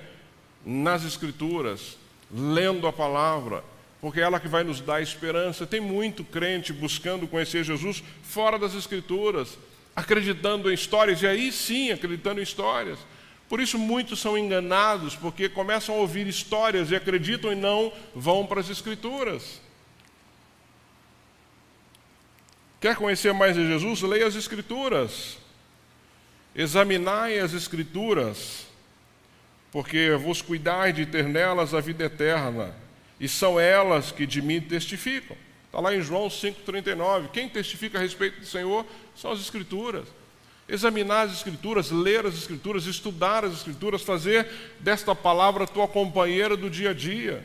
[0.66, 1.98] Nas Escrituras,
[2.32, 3.64] lendo a palavra,
[4.02, 5.68] porque é ela que vai nos dar esperança.
[5.68, 9.58] Tem muito crente buscando conhecer Jesus fora das Escrituras,
[9.96, 13.00] acreditando em histórias, e aí sim acreditando em histórias.
[13.50, 18.46] Por isso muitos são enganados, porque começam a ouvir histórias e acreditam e não vão
[18.46, 19.60] para as Escrituras.
[22.80, 24.04] Quer conhecer mais de Jesus?
[24.04, 25.40] Leia as Escrituras.
[26.56, 28.68] Examinai as Escrituras,
[29.72, 32.76] porque vos cuidai de ter nelas a vida eterna
[33.20, 35.36] e são elas que de mim testificam.
[35.66, 37.30] Está lá em João 5,39.
[37.32, 38.86] Quem testifica a respeito do Senhor
[39.16, 40.08] são as Escrituras.
[40.70, 44.48] Examinar as Escrituras, ler as Escrituras, estudar as Escrituras, fazer
[44.80, 47.44] desta palavra tua companheira do dia a dia.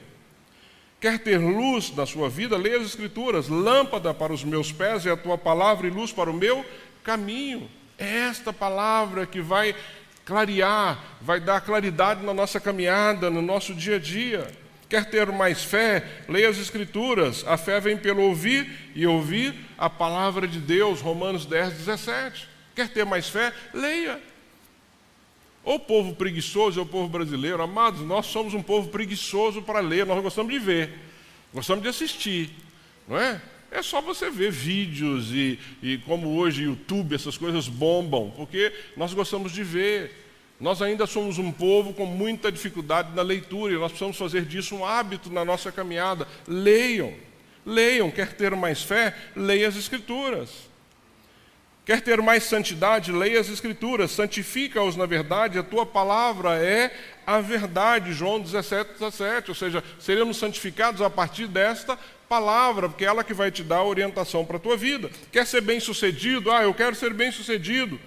[1.00, 2.56] Quer ter luz na sua vida?
[2.56, 3.48] Leia as Escrituras.
[3.48, 6.64] Lâmpada para os meus pés é a tua palavra e luz para o meu
[7.02, 7.68] caminho.
[7.98, 9.74] É esta palavra que vai
[10.24, 14.46] clarear, vai dar claridade na nossa caminhada, no nosso dia a dia.
[14.88, 16.04] Quer ter mais fé?
[16.28, 17.42] Leia as Escrituras.
[17.46, 21.00] A fé vem pelo ouvir e ouvir a palavra de Deus.
[21.00, 22.53] Romanos 10, 17.
[22.74, 23.52] Quer ter mais fé?
[23.72, 24.20] Leia.
[25.64, 27.62] O povo preguiçoso é o povo brasileiro.
[27.62, 30.04] Amados, nós somos um povo preguiçoso para ler.
[30.04, 30.92] Nós gostamos de ver,
[31.52, 32.50] gostamos de assistir,
[33.08, 33.40] não é?
[33.70, 39.12] É só você ver vídeos e, e como hoje YouTube, essas coisas bombam, porque nós
[39.12, 40.22] gostamos de ver.
[40.60, 44.76] Nós ainda somos um povo com muita dificuldade na leitura e nós precisamos fazer disso
[44.76, 46.28] um hábito na nossa caminhada.
[46.46, 47.12] Leiam,
[47.66, 48.10] leiam.
[48.10, 49.16] Quer ter mais fé?
[49.34, 50.73] Leia as Escrituras.
[51.84, 53.12] Quer ter mais santidade?
[53.12, 54.10] Leia as Escrituras.
[54.10, 56.94] Santifica-os na verdade, a tua palavra é
[57.26, 58.12] a verdade.
[58.12, 59.50] João 17, 17.
[59.50, 63.78] Ou seja, seremos santificados a partir desta palavra, porque é ela que vai te dar
[63.78, 65.10] a orientação para a tua vida.
[65.30, 66.50] Quer ser bem sucedido?
[66.50, 68.00] Ah, eu quero ser bem sucedido.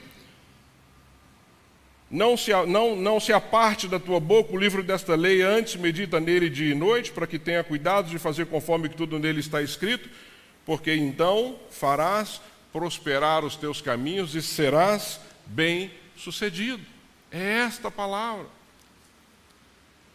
[2.10, 6.20] Não se, não, não se aparte da tua boca o livro desta lei, antes medita
[6.20, 9.62] nele dia e noite, para que tenha cuidado de fazer conforme que tudo nele está
[9.62, 10.10] escrito,
[10.66, 12.42] porque então farás
[12.78, 16.84] prosperar os teus caminhos e serás bem sucedido.
[17.32, 18.46] É esta palavra.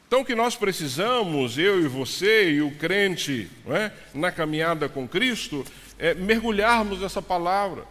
[0.07, 5.09] Então, o que nós precisamos, eu e você e o crente, é, na caminhada com
[5.09, 5.65] Cristo,
[5.99, 7.85] é mergulharmos nessa palavra,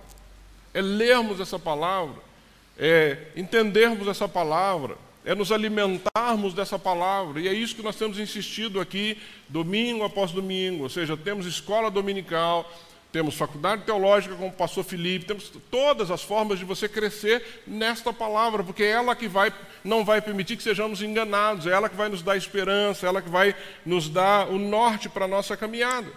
[0.74, 2.32] é lermos essa palavra
[2.78, 8.18] é entendermos essa palavra, é nos alimentarmos dessa palavra, e é isso que nós temos
[8.18, 12.68] insistido aqui, domingo após domingo, ou seja, temos escola dominical,
[13.12, 18.14] temos faculdade teológica como o pastor Felipe, temos todas as formas de você crescer nesta
[18.14, 21.96] palavra, porque é ela que vai, não vai permitir que sejamos enganados, é ela que
[21.96, 25.58] vai nos dar esperança, é ela que vai nos dar o norte para a nossa
[25.58, 26.12] caminhada.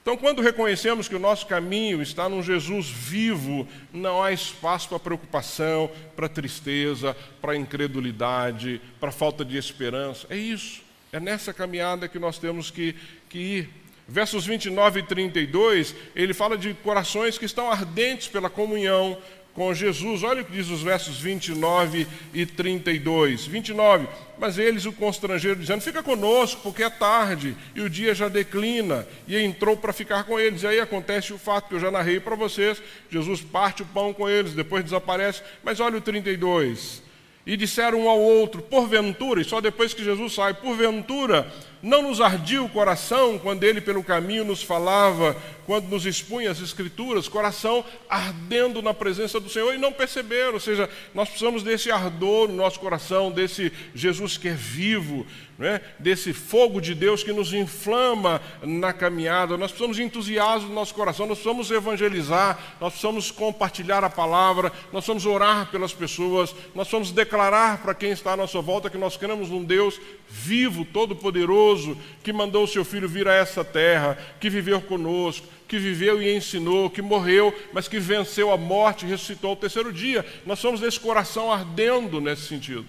[0.00, 4.98] Então, quando reconhecemos que o nosso caminho está num Jesus vivo, não há espaço para
[4.98, 10.26] preocupação, para tristeza, para incredulidade, para falta de esperança.
[10.30, 10.80] É isso.
[11.12, 12.94] É nessa caminhada que nós temos que,
[13.28, 13.70] que ir.
[14.10, 19.18] Versos 29 e 32, ele fala de corações que estão ardentes pela comunhão,
[19.58, 20.22] com Jesus.
[20.22, 23.44] Olha o que diz os versos 29 e 32.
[23.44, 24.06] 29.
[24.38, 29.06] Mas eles o constrangeram, dizendo: Fica conosco, porque é tarde e o dia já declina.
[29.26, 30.62] E entrou para ficar com eles.
[30.62, 34.14] E aí acontece o fato que eu já narrei para vocês: Jesus parte o pão
[34.14, 35.42] com eles, depois desaparece.
[35.62, 37.02] Mas olha o 32.
[37.44, 42.20] E disseram um ao outro: Porventura, e só depois que Jesus sai, porventura não nos
[42.20, 45.36] ardia o coração quando ele pelo caminho nos falava,
[45.68, 50.54] quando nos expunha as Escrituras, coração ardendo na presença do Senhor e não perceberam.
[50.54, 55.26] Ou seja, nós precisamos desse ardor no nosso coração, desse Jesus que é vivo,
[55.58, 55.82] né?
[55.98, 59.58] desse fogo de Deus que nos inflama na caminhada.
[59.58, 64.72] Nós precisamos de entusiasmo no nosso coração, nós precisamos evangelizar, nós precisamos compartilhar a palavra,
[64.90, 68.96] nós precisamos orar pelas pessoas, nós precisamos declarar para quem está à nossa volta que
[68.96, 70.00] nós cremos num Deus
[70.30, 75.78] vivo, todo-poderoso, que mandou o seu filho vir a essa terra, que viveu conosco, que
[75.78, 80.24] viveu e ensinou, que morreu, mas que venceu a morte e ressuscitou ao terceiro dia.
[80.46, 82.86] Nós somos desse coração ardendo nesse sentido.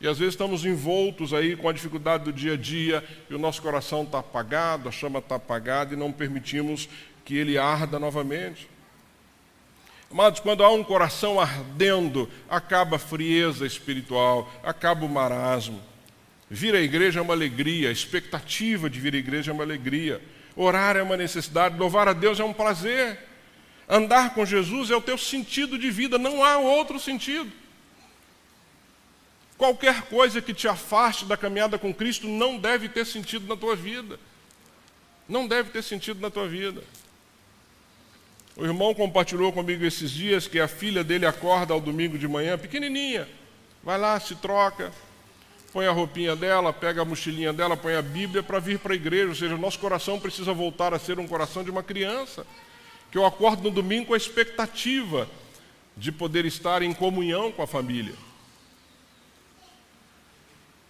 [0.00, 3.38] E às vezes estamos envoltos aí com a dificuldade do dia a dia e o
[3.38, 6.88] nosso coração está apagado, a chama está apagada e não permitimos
[7.24, 8.66] que ele arda novamente.
[10.10, 15.80] Amados, quando há um coração ardendo, acaba a frieza espiritual, acaba o marasmo.
[16.48, 20.20] Vir à igreja é uma alegria, a expectativa de vir à igreja é uma alegria.
[20.56, 23.18] Orar é uma necessidade, louvar a Deus é um prazer.
[23.88, 27.50] Andar com Jesus é o teu sentido de vida, não há outro sentido.
[29.58, 33.76] Qualquer coisa que te afaste da caminhada com Cristo não deve ter sentido na tua
[33.76, 34.18] vida.
[35.28, 36.82] Não deve ter sentido na tua vida.
[38.56, 42.58] O irmão compartilhou comigo esses dias que a filha dele acorda ao domingo de manhã,
[42.58, 43.28] pequenininha,
[43.82, 44.92] vai lá, se troca,
[45.72, 48.96] põe a roupinha dela, pega a mochilinha dela, põe a Bíblia para vir para a
[48.96, 49.28] igreja.
[49.28, 52.46] Ou seja, nosso coração precisa voltar a ser um coração de uma criança,
[53.10, 55.28] que eu acordo no domingo com a expectativa
[55.96, 58.14] de poder estar em comunhão com a família.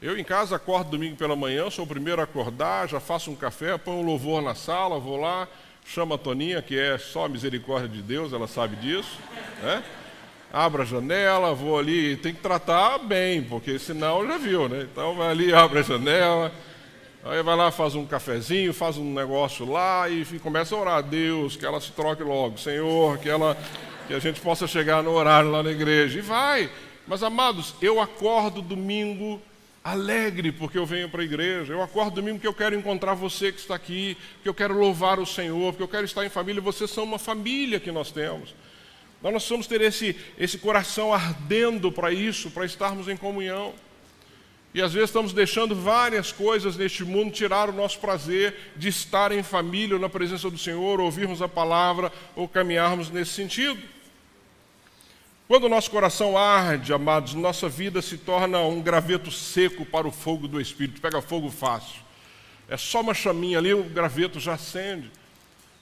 [0.01, 3.37] Eu em casa acordo domingo pela manhã, sou o primeiro a acordar, já faço um
[3.37, 5.47] café, ponho um louvor na sala, vou lá,
[5.85, 9.19] chamo a Toninha, que é só a misericórdia de Deus, ela sabe disso,
[9.63, 9.85] né?
[10.53, 14.89] Abra a janela, vou ali, tem que tratar bem, porque senão já viu, né?
[14.91, 16.53] Então vai ali, abre a janela,
[17.25, 21.01] aí vai lá, faz um cafezinho, faz um negócio lá e começa a orar a
[21.01, 23.57] Deus, que ela se troque logo, Senhor, que ela
[24.11, 26.19] que a gente possa chegar no horário lá na igreja.
[26.19, 26.69] E vai.
[27.07, 29.41] Mas amados, eu acordo domingo
[29.85, 31.73] alegre porque eu venho para a igreja.
[31.73, 35.21] Eu acordo domingo porque eu quero encontrar você que está aqui, porque eu quero louvar
[35.21, 36.61] o Senhor, porque eu quero estar em família.
[36.61, 38.53] Vocês são uma família que nós temos.
[39.23, 43.75] Nós precisamos ter esse, esse coração ardendo para isso, para estarmos em comunhão.
[44.73, 49.33] E às vezes estamos deixando várias coisas neste mundo tirar o nosso prazer de estar
[49.33, 53.81] em família, na presença do Senhor, ouvirmos a palavra ou caminharmos nesse sentido.
[55.49, 60.13] Quando o nosso coração arde, amados, nossa vida se torna um graveto seco para o
[60.13, 62.01] fogo do Espírito, pega fogo fácil.
[62.69, 65.11] É só uma chaminha ali, o graveto já acende.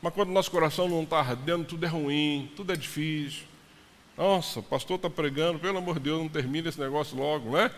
[0.01, 3.45] Mas quando nosso coração não está ardendo, tudo é ruim, tudo é difícil.
[4.17, 7.71] Nossa, o pastor está pregando, pelo amor de Deus, não termina esse negócio logo, né?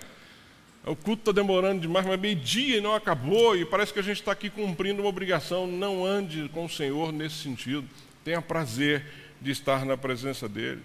[0.84, 4.20] O culto está demorando demais, mas meio-dia e não acabou, e parece que a gente
[4.20, 5.66] está aqui cumprindo uma obrigação.
[5.66, 7.86] Não ande com o Senhor nesse sentido.
[8.24, 9.04] Tenha prazer
[9.40, 10.80] de estar na presença dEle.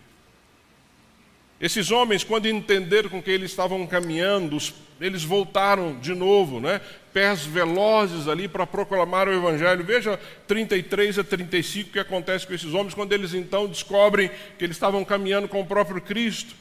[1.59, 4.57] Esses homens, quando entenderam com que eles estavam caminhando,
[4.99, 6.81] eles voltaram de novo, né?
[7.15, 9.85] pés velozes ali para proclamar o Evangelho.
[9.85, 14.29] Veja 33 a 35 o que acontece com esses homens quando eles então descobrem
[14.59, 16.53] que eles estavam caminhando com o próprio Cristo.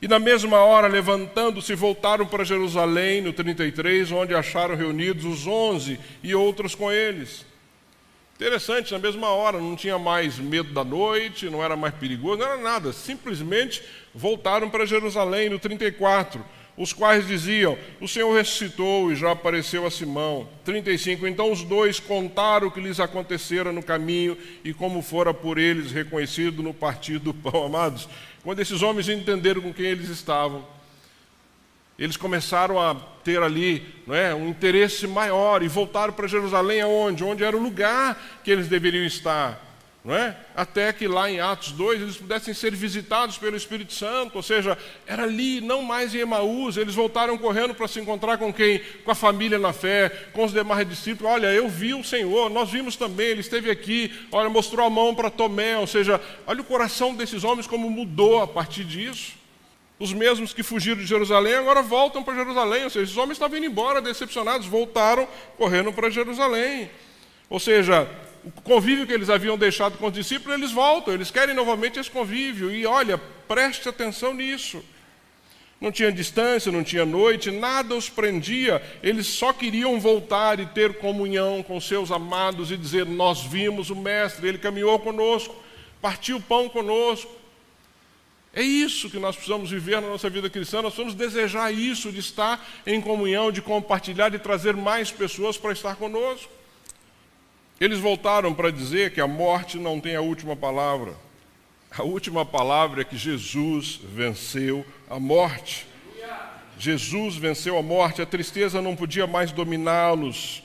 [0.00, 6.00] E na mesma hora, levantando-se, voltaram para Jerusalém, no 33, onde acharam reunidos os onze
[6.22, 7.44] e outros com eles.
[8.38, 12.46] Interessante, na mesma hora, não tinha mais medo da noite, não era mais perigoso, não
[12.46, 13.82] era nada, simplesmente
[14.14, 16.44] voltaram para Jerusalém no 34,
[16.76, 20.48] os quais diziam: O Senhor ressuscitou e já apareceu a Simão.
[20.64, 21.26] 35.
[21.26, 25.90] Então os dois contaram o que lhes acontecera no caminho e como fora por eles
[25.90, 27.64] reconhecido no partir do pão.
[27.66, 28.08] Amados,
[28.44, 30.64] quando esses homens entenderam com quem eles estavam,
[31.98, 32.94] eles começaram a
[33.24, 37.24] ter ali não é, um interesse maior e voltaram para Jerusalém aonde?
[37.24, 39.68] Onde era o lugar que eles deveriam estar.
[40.04, 40.34] Não é?
[40.54, 44.78] Até que lá em Atos 2 eles pudessem ser visitados pelo Espírito Santo, ou seja,
[45.06, 48.80] era ali, não mais em Emaús, eles voltaram correndo para se encontrar com quem?
[49.04, 51.32] Com a família na fé, com os demais discípulos.
[51.32, 55.14] Olha, eu vi o Senhor, nós vimos também, ele esteve aqui, olha, mostrou a mão
[55.14, 59.37] para Tomé, ou seja, olha o coração desses homens como mudou a partir disso.
[59.98, 62.84] Os mesmos que fugiram de Jerusalém agora voltam para Jerusalém.
[62.84, 65.26] Ou seja, esses homens estavam indo embora, decepcionados, voltaram
[65.56, 66.88] correndo para Jerusalém.
[67.50, 68.08] Ou seja,
[68.44, 72.10] o convívio que eles haviam deixado com os discípulos, eles voltam, eles querem novamente esse
[72.10, 72.70] convívio.
[72.70, 73.18] E olha,
[73.48, 74.84] preste atenção nisso.
[75.80, 80.98] Não tinha distância, não tinha noite, nada os prendia, eles só queriam voltar e ter
[80.98, 85.54] comunhão com seus amados e dizer: Nós vimos o Mestre, ele caminhou conosco,
[86.02, 87.37] partiu o pão conosco.
[88.58, 92.18] É isso que nós precisamos viver na nossa vida cristã, nós precisamos desejar isso, de
[92.18, 96.50] estar em comunhão, de compartilhar, de trazer mais pessoas para estar conosco.
[97.80, 101.14] Eles voltaram para dizer que a morte não tem a última palavra.
[101.96, 105.86] A última palavra é que Jesus venceu a morte.
[106.76, 110.64] Jesus venceu a morte, a tristeza não podia mais dominá-los.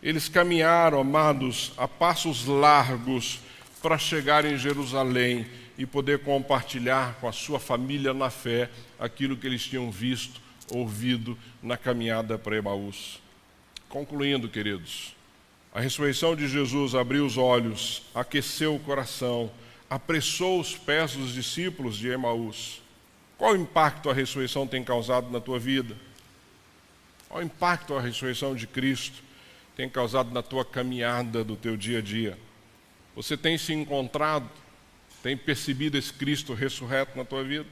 [0.00, 3.40] Eles caminharam, amados, a passos largos
[3.82, 5.44] para chegar em Jerusalém
[5.76, 11.36] e poder compartilhar com a sua família na fé aquilo que eles tinham visto, ouvido
[11.62, 13.20] na caminhada para Emaús.
[13.88, 15.14] Concluindo, queridos,
[15.72, 19.50] a ressurreição de Jesus abriu os olhos, aqueceu o coração,
[19.90, 22.80] apressou os pés dos discípulos de Emaús.
[23.36, 25.96] Qual impacto a ressurreição tem causado na tua vida?
[27.34, 29.20] ao impacto a ressurreição de Cristo
[29.74, 32.38] tem causado na tua caminhada do teu dia a dia.
[33.16, 34.48] Você tem se encontrado,
[35.24, 37.66] tem percebido esse Cristo ressurreto na tua vida?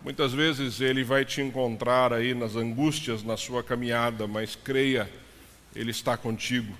[0.00, 5.10] Muitas vezes ele vai te encontrar aí nas angústias na sua caminhada, mas creia,
[5.74, 6.72] ele está contigo.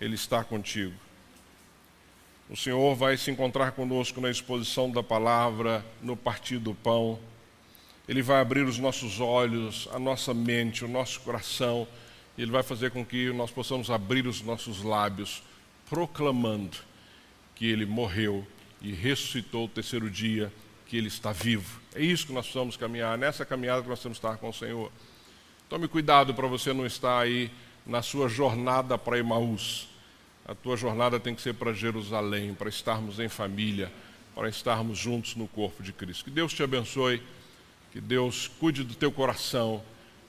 [0.00, 0.94] Ele está contigo.
[2.48, 7.18] O Senhor vai se encontrar conosco na exposição da palavra, no partir do pão
[8.10, 11.86] ele vai abrir os nossos olhos, a nossa mente, o nosso coração,
[12.36, 15.44] e Ele vai fazer com que nós possamos abrir os nossos lábios,
[15.88, 16.76] proclamando
[17.60, 18.46] que Ele morreu
[18.80, 20.50] e ressuscitou o terceiro dia,
[20.86, 21.78] que Ele está vivo.
[21.94, 24.52] É isso que nós precisamos caminhar, nessa caminhada que nós temos que estar com o
[24.54, 24.90] Senhor.
[25.68, 27.50] Tome cuidado para você não estar aí
[27.84, 29.90] na sua jornada para Emaús.
[30.46, 33.92] A tua jornada tem que ser para Jerusalém, para estarmos em família,
[34.34, 36.24] para estarmos juntos no corpo de Cristo.
[36.24, 37.22] Que Deus te abençoe.
[37.92, 39.82] Que Deus cuide do teu coração,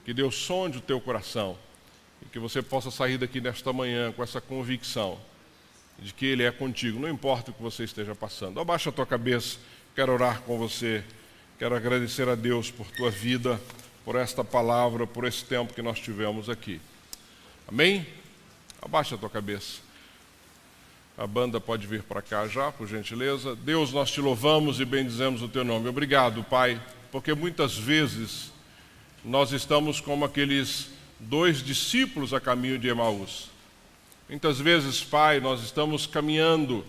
[0.04, 1.58] que Deus sonde o teu coração
[2.22, 5.18] e que você possa sair daqui nesta manhã com essa convicção
[6.02, 8.60] de que Ele é contigo, não importa o que você esteja passando.
[8.60, 9.58] Abaixa a tua cabeça,
[9.96, 11.04] quero orar com você,
[11.60, 13.62] quero agradecer a Deus por tua vida,
[14.04, 16.82] por esta palavra, por esse tempo que nós tivemos aqui.
[17.68, 18.06] Amém?
[18.82, 19.80] Abaixa a tua cabeça.
[21.18, 23.56] A banda pode vir para cá já, por gentileza.
[23.56, 25.88] Deus, nós te louvamos e bendizemos o teu nome.
[25.88, 26.82] Obrigado, Pai
[27.12, 28.52] porque muitas vezes
[29.24, 30.90] nós estamos como aqueles
[31.20, 33.51] dois discípulos a caminho de Emaús.
[34.32, 36.86] Muitas vezes, Pai, nós estamos caminhando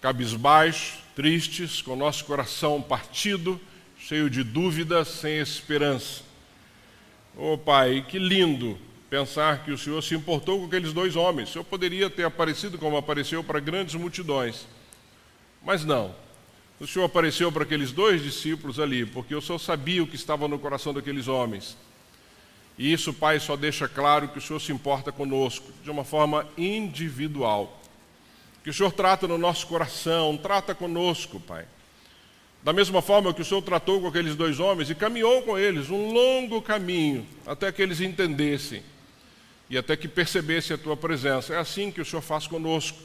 [0.00, 3.60] cabisbaixos, tristes, com nosso coração partido,
[3.98, 6.22] cheio de dúvidas, sem esperança.
[7.36, 8.78] Oh, Pai, que lindo
[9.10, 11.50] pensar que o Senhor se importou com aqueles dois homens.
[11.50, 14.66] O Senhor poderia ter aparecido como apareceu para grandes multidões,
[15.62, 16.14] mas não
[16.80, 20.48] o Senhor apareceu para aqueles dois discípulos ali, porque o Senhor sabia o que estava
[20.48, 21.76] no coração daqueles homens.
[22.78, 26.46] E isso, Pai, só deixa claro que o Senhor se importa conosco de uma forma
[26.58, 27.80] individual.
[28.62, 31.64] Que o Senhor trata no nosso coração, trata conosco, Pai.
[32.62, 35.88] Da mesma forma que o Senhor tratou com aqueles dois homens e caminhou com eles
[35.88, 38.82] um longo caminho até que eles entendessem
[39.70, 41.54] e até que percebessem a tua presença.
[41.54, 42.98] É assim que o Senhor faz conosco.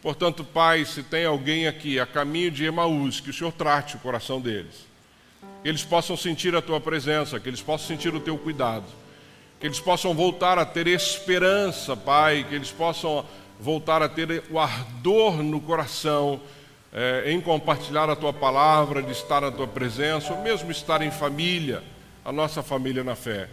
[0.00, 4.00] Portanto, Pai, se tem alguém aqui a caminho de Emaús, que o Senhor trate o
[4.00, 4.87] coração deles.
[5.62, 8.86] Que eles possam sentir a tua presença, que eles possam sentir o teu cuidado.
[9.60, 13.24] Que eles possam voltar a ter esperança, Pai, que eles possam
[13.58, 16.40] voltar a ter o ardor no coração
[16.92, 21.10] é, em compartilhar a tua palavra, de estar na tua presença, ou mesmo estar em
[21.10, 21.82] família,
[22.24, 23.48] a nossa família na fé.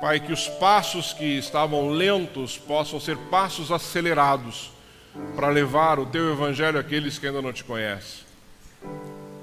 [0.00, 4.70] Pai, que os passos que estavam lentos possam ser passos acelerados
[5.34, 8.26] para levar o teu evangelho àqueles que ainda não te conhecem.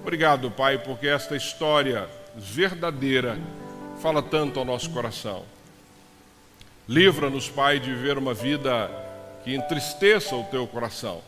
[0.03, 3.39] Obrigado, Pai, porque esta história verdadeira
[4.01, 5.45] fala tanto ao nosso coração.
[6.89, 8.91] Livra-nos, Pai, de viver uma vida
[9.45, 11.21] que entristeça o teu coração.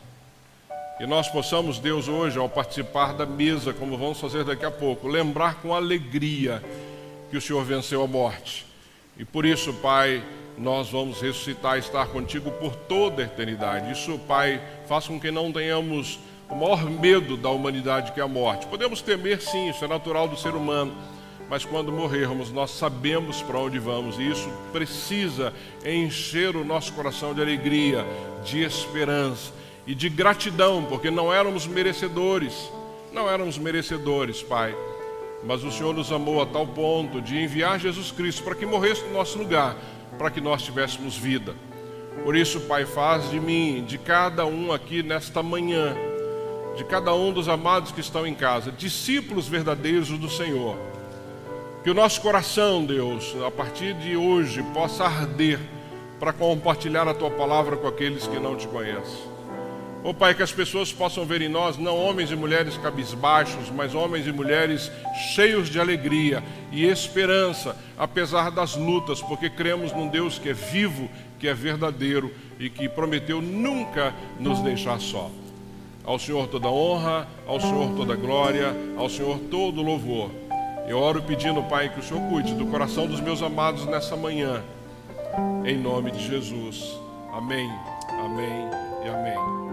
[0.97, 5.07] Que nós possamos, Deus, hoje, ao participar da mesa, como vamos fazer daqui a pouco,
[5.07, 6.61] lembrar com alegria
[7.31, 8.65] que o Senhor venceu a morte.
[9.17, 10.21] E por isso, Pai,
[10.57, 13.93] nós vamos ressuscitar e estar contigo por toda a eternidade.
[13.93, 16.19] Isso, Pai, faz com que não tenhamos
[16.49, 18.67] o maior medo da humanidade que é a morte.
[18.67, 20.95] Podemos temer, sim, isso é natural do ser humano,
[21.49, 25.53] mas quando morrermos, nós sabemos para onde vamos e isso precisa
[25.85, 28.05] encher o nosso coração de alegria,
[28.43, 29.51] de esperança
[29.85, 32.71] e de gratidão, porque não éramos merecedores,
[33.13, 34.75] não éramos merecedores, Pai.
[35.43, 39.03] Mas o Senhor nos amou a tal ponto de enviar Jesus Cristo para que morresse
[39.03, 39.75] no nosso lugar,
[40.17, 41.55] para que nós tivéssemos vida.
[42.23, 45.95] Por isso, Pai, faz de mim, de cada um aqui nesta manhã,
[46.75, 50.77] de cada um dos amados que estão em casa, discípulos verdadeiros do Senhor.
[51.83, 55.59] Que o nosso coração, Deus, a partir de hoje, possa arder
[56.19, 59.35] para compartilhar a tua palavra com aqueles que não te conhecem.
[60.03, 63.71] Ó oh, Pai, que as pessoas possam ver em nós não homens e mulheres cabisbaixos,
[63.71, 64.91] mas homens e mulheres
[65.33, 71.09] cheios de alegria e esperança, apesar das lutas, porque cremos num Deus que é vivo,
[71.39, 75.31] que é verdadeiro e que prometeu nunca nos deixar só.
[76.05, 80.29] Ao Senhor toda honra, ao Senhor toda glória, ao Senhor todo louvor.
[80.87, 84.63] Eu oro pedindo, Pai, que o Senhor cuide do coração dos meus amados nessa manhã.
[85.65, 86.95] Em nome de Jesus.
[87.33, 87.69] Amém,
[88.23, 88.69] amém
[89.03, 89.64] e amém.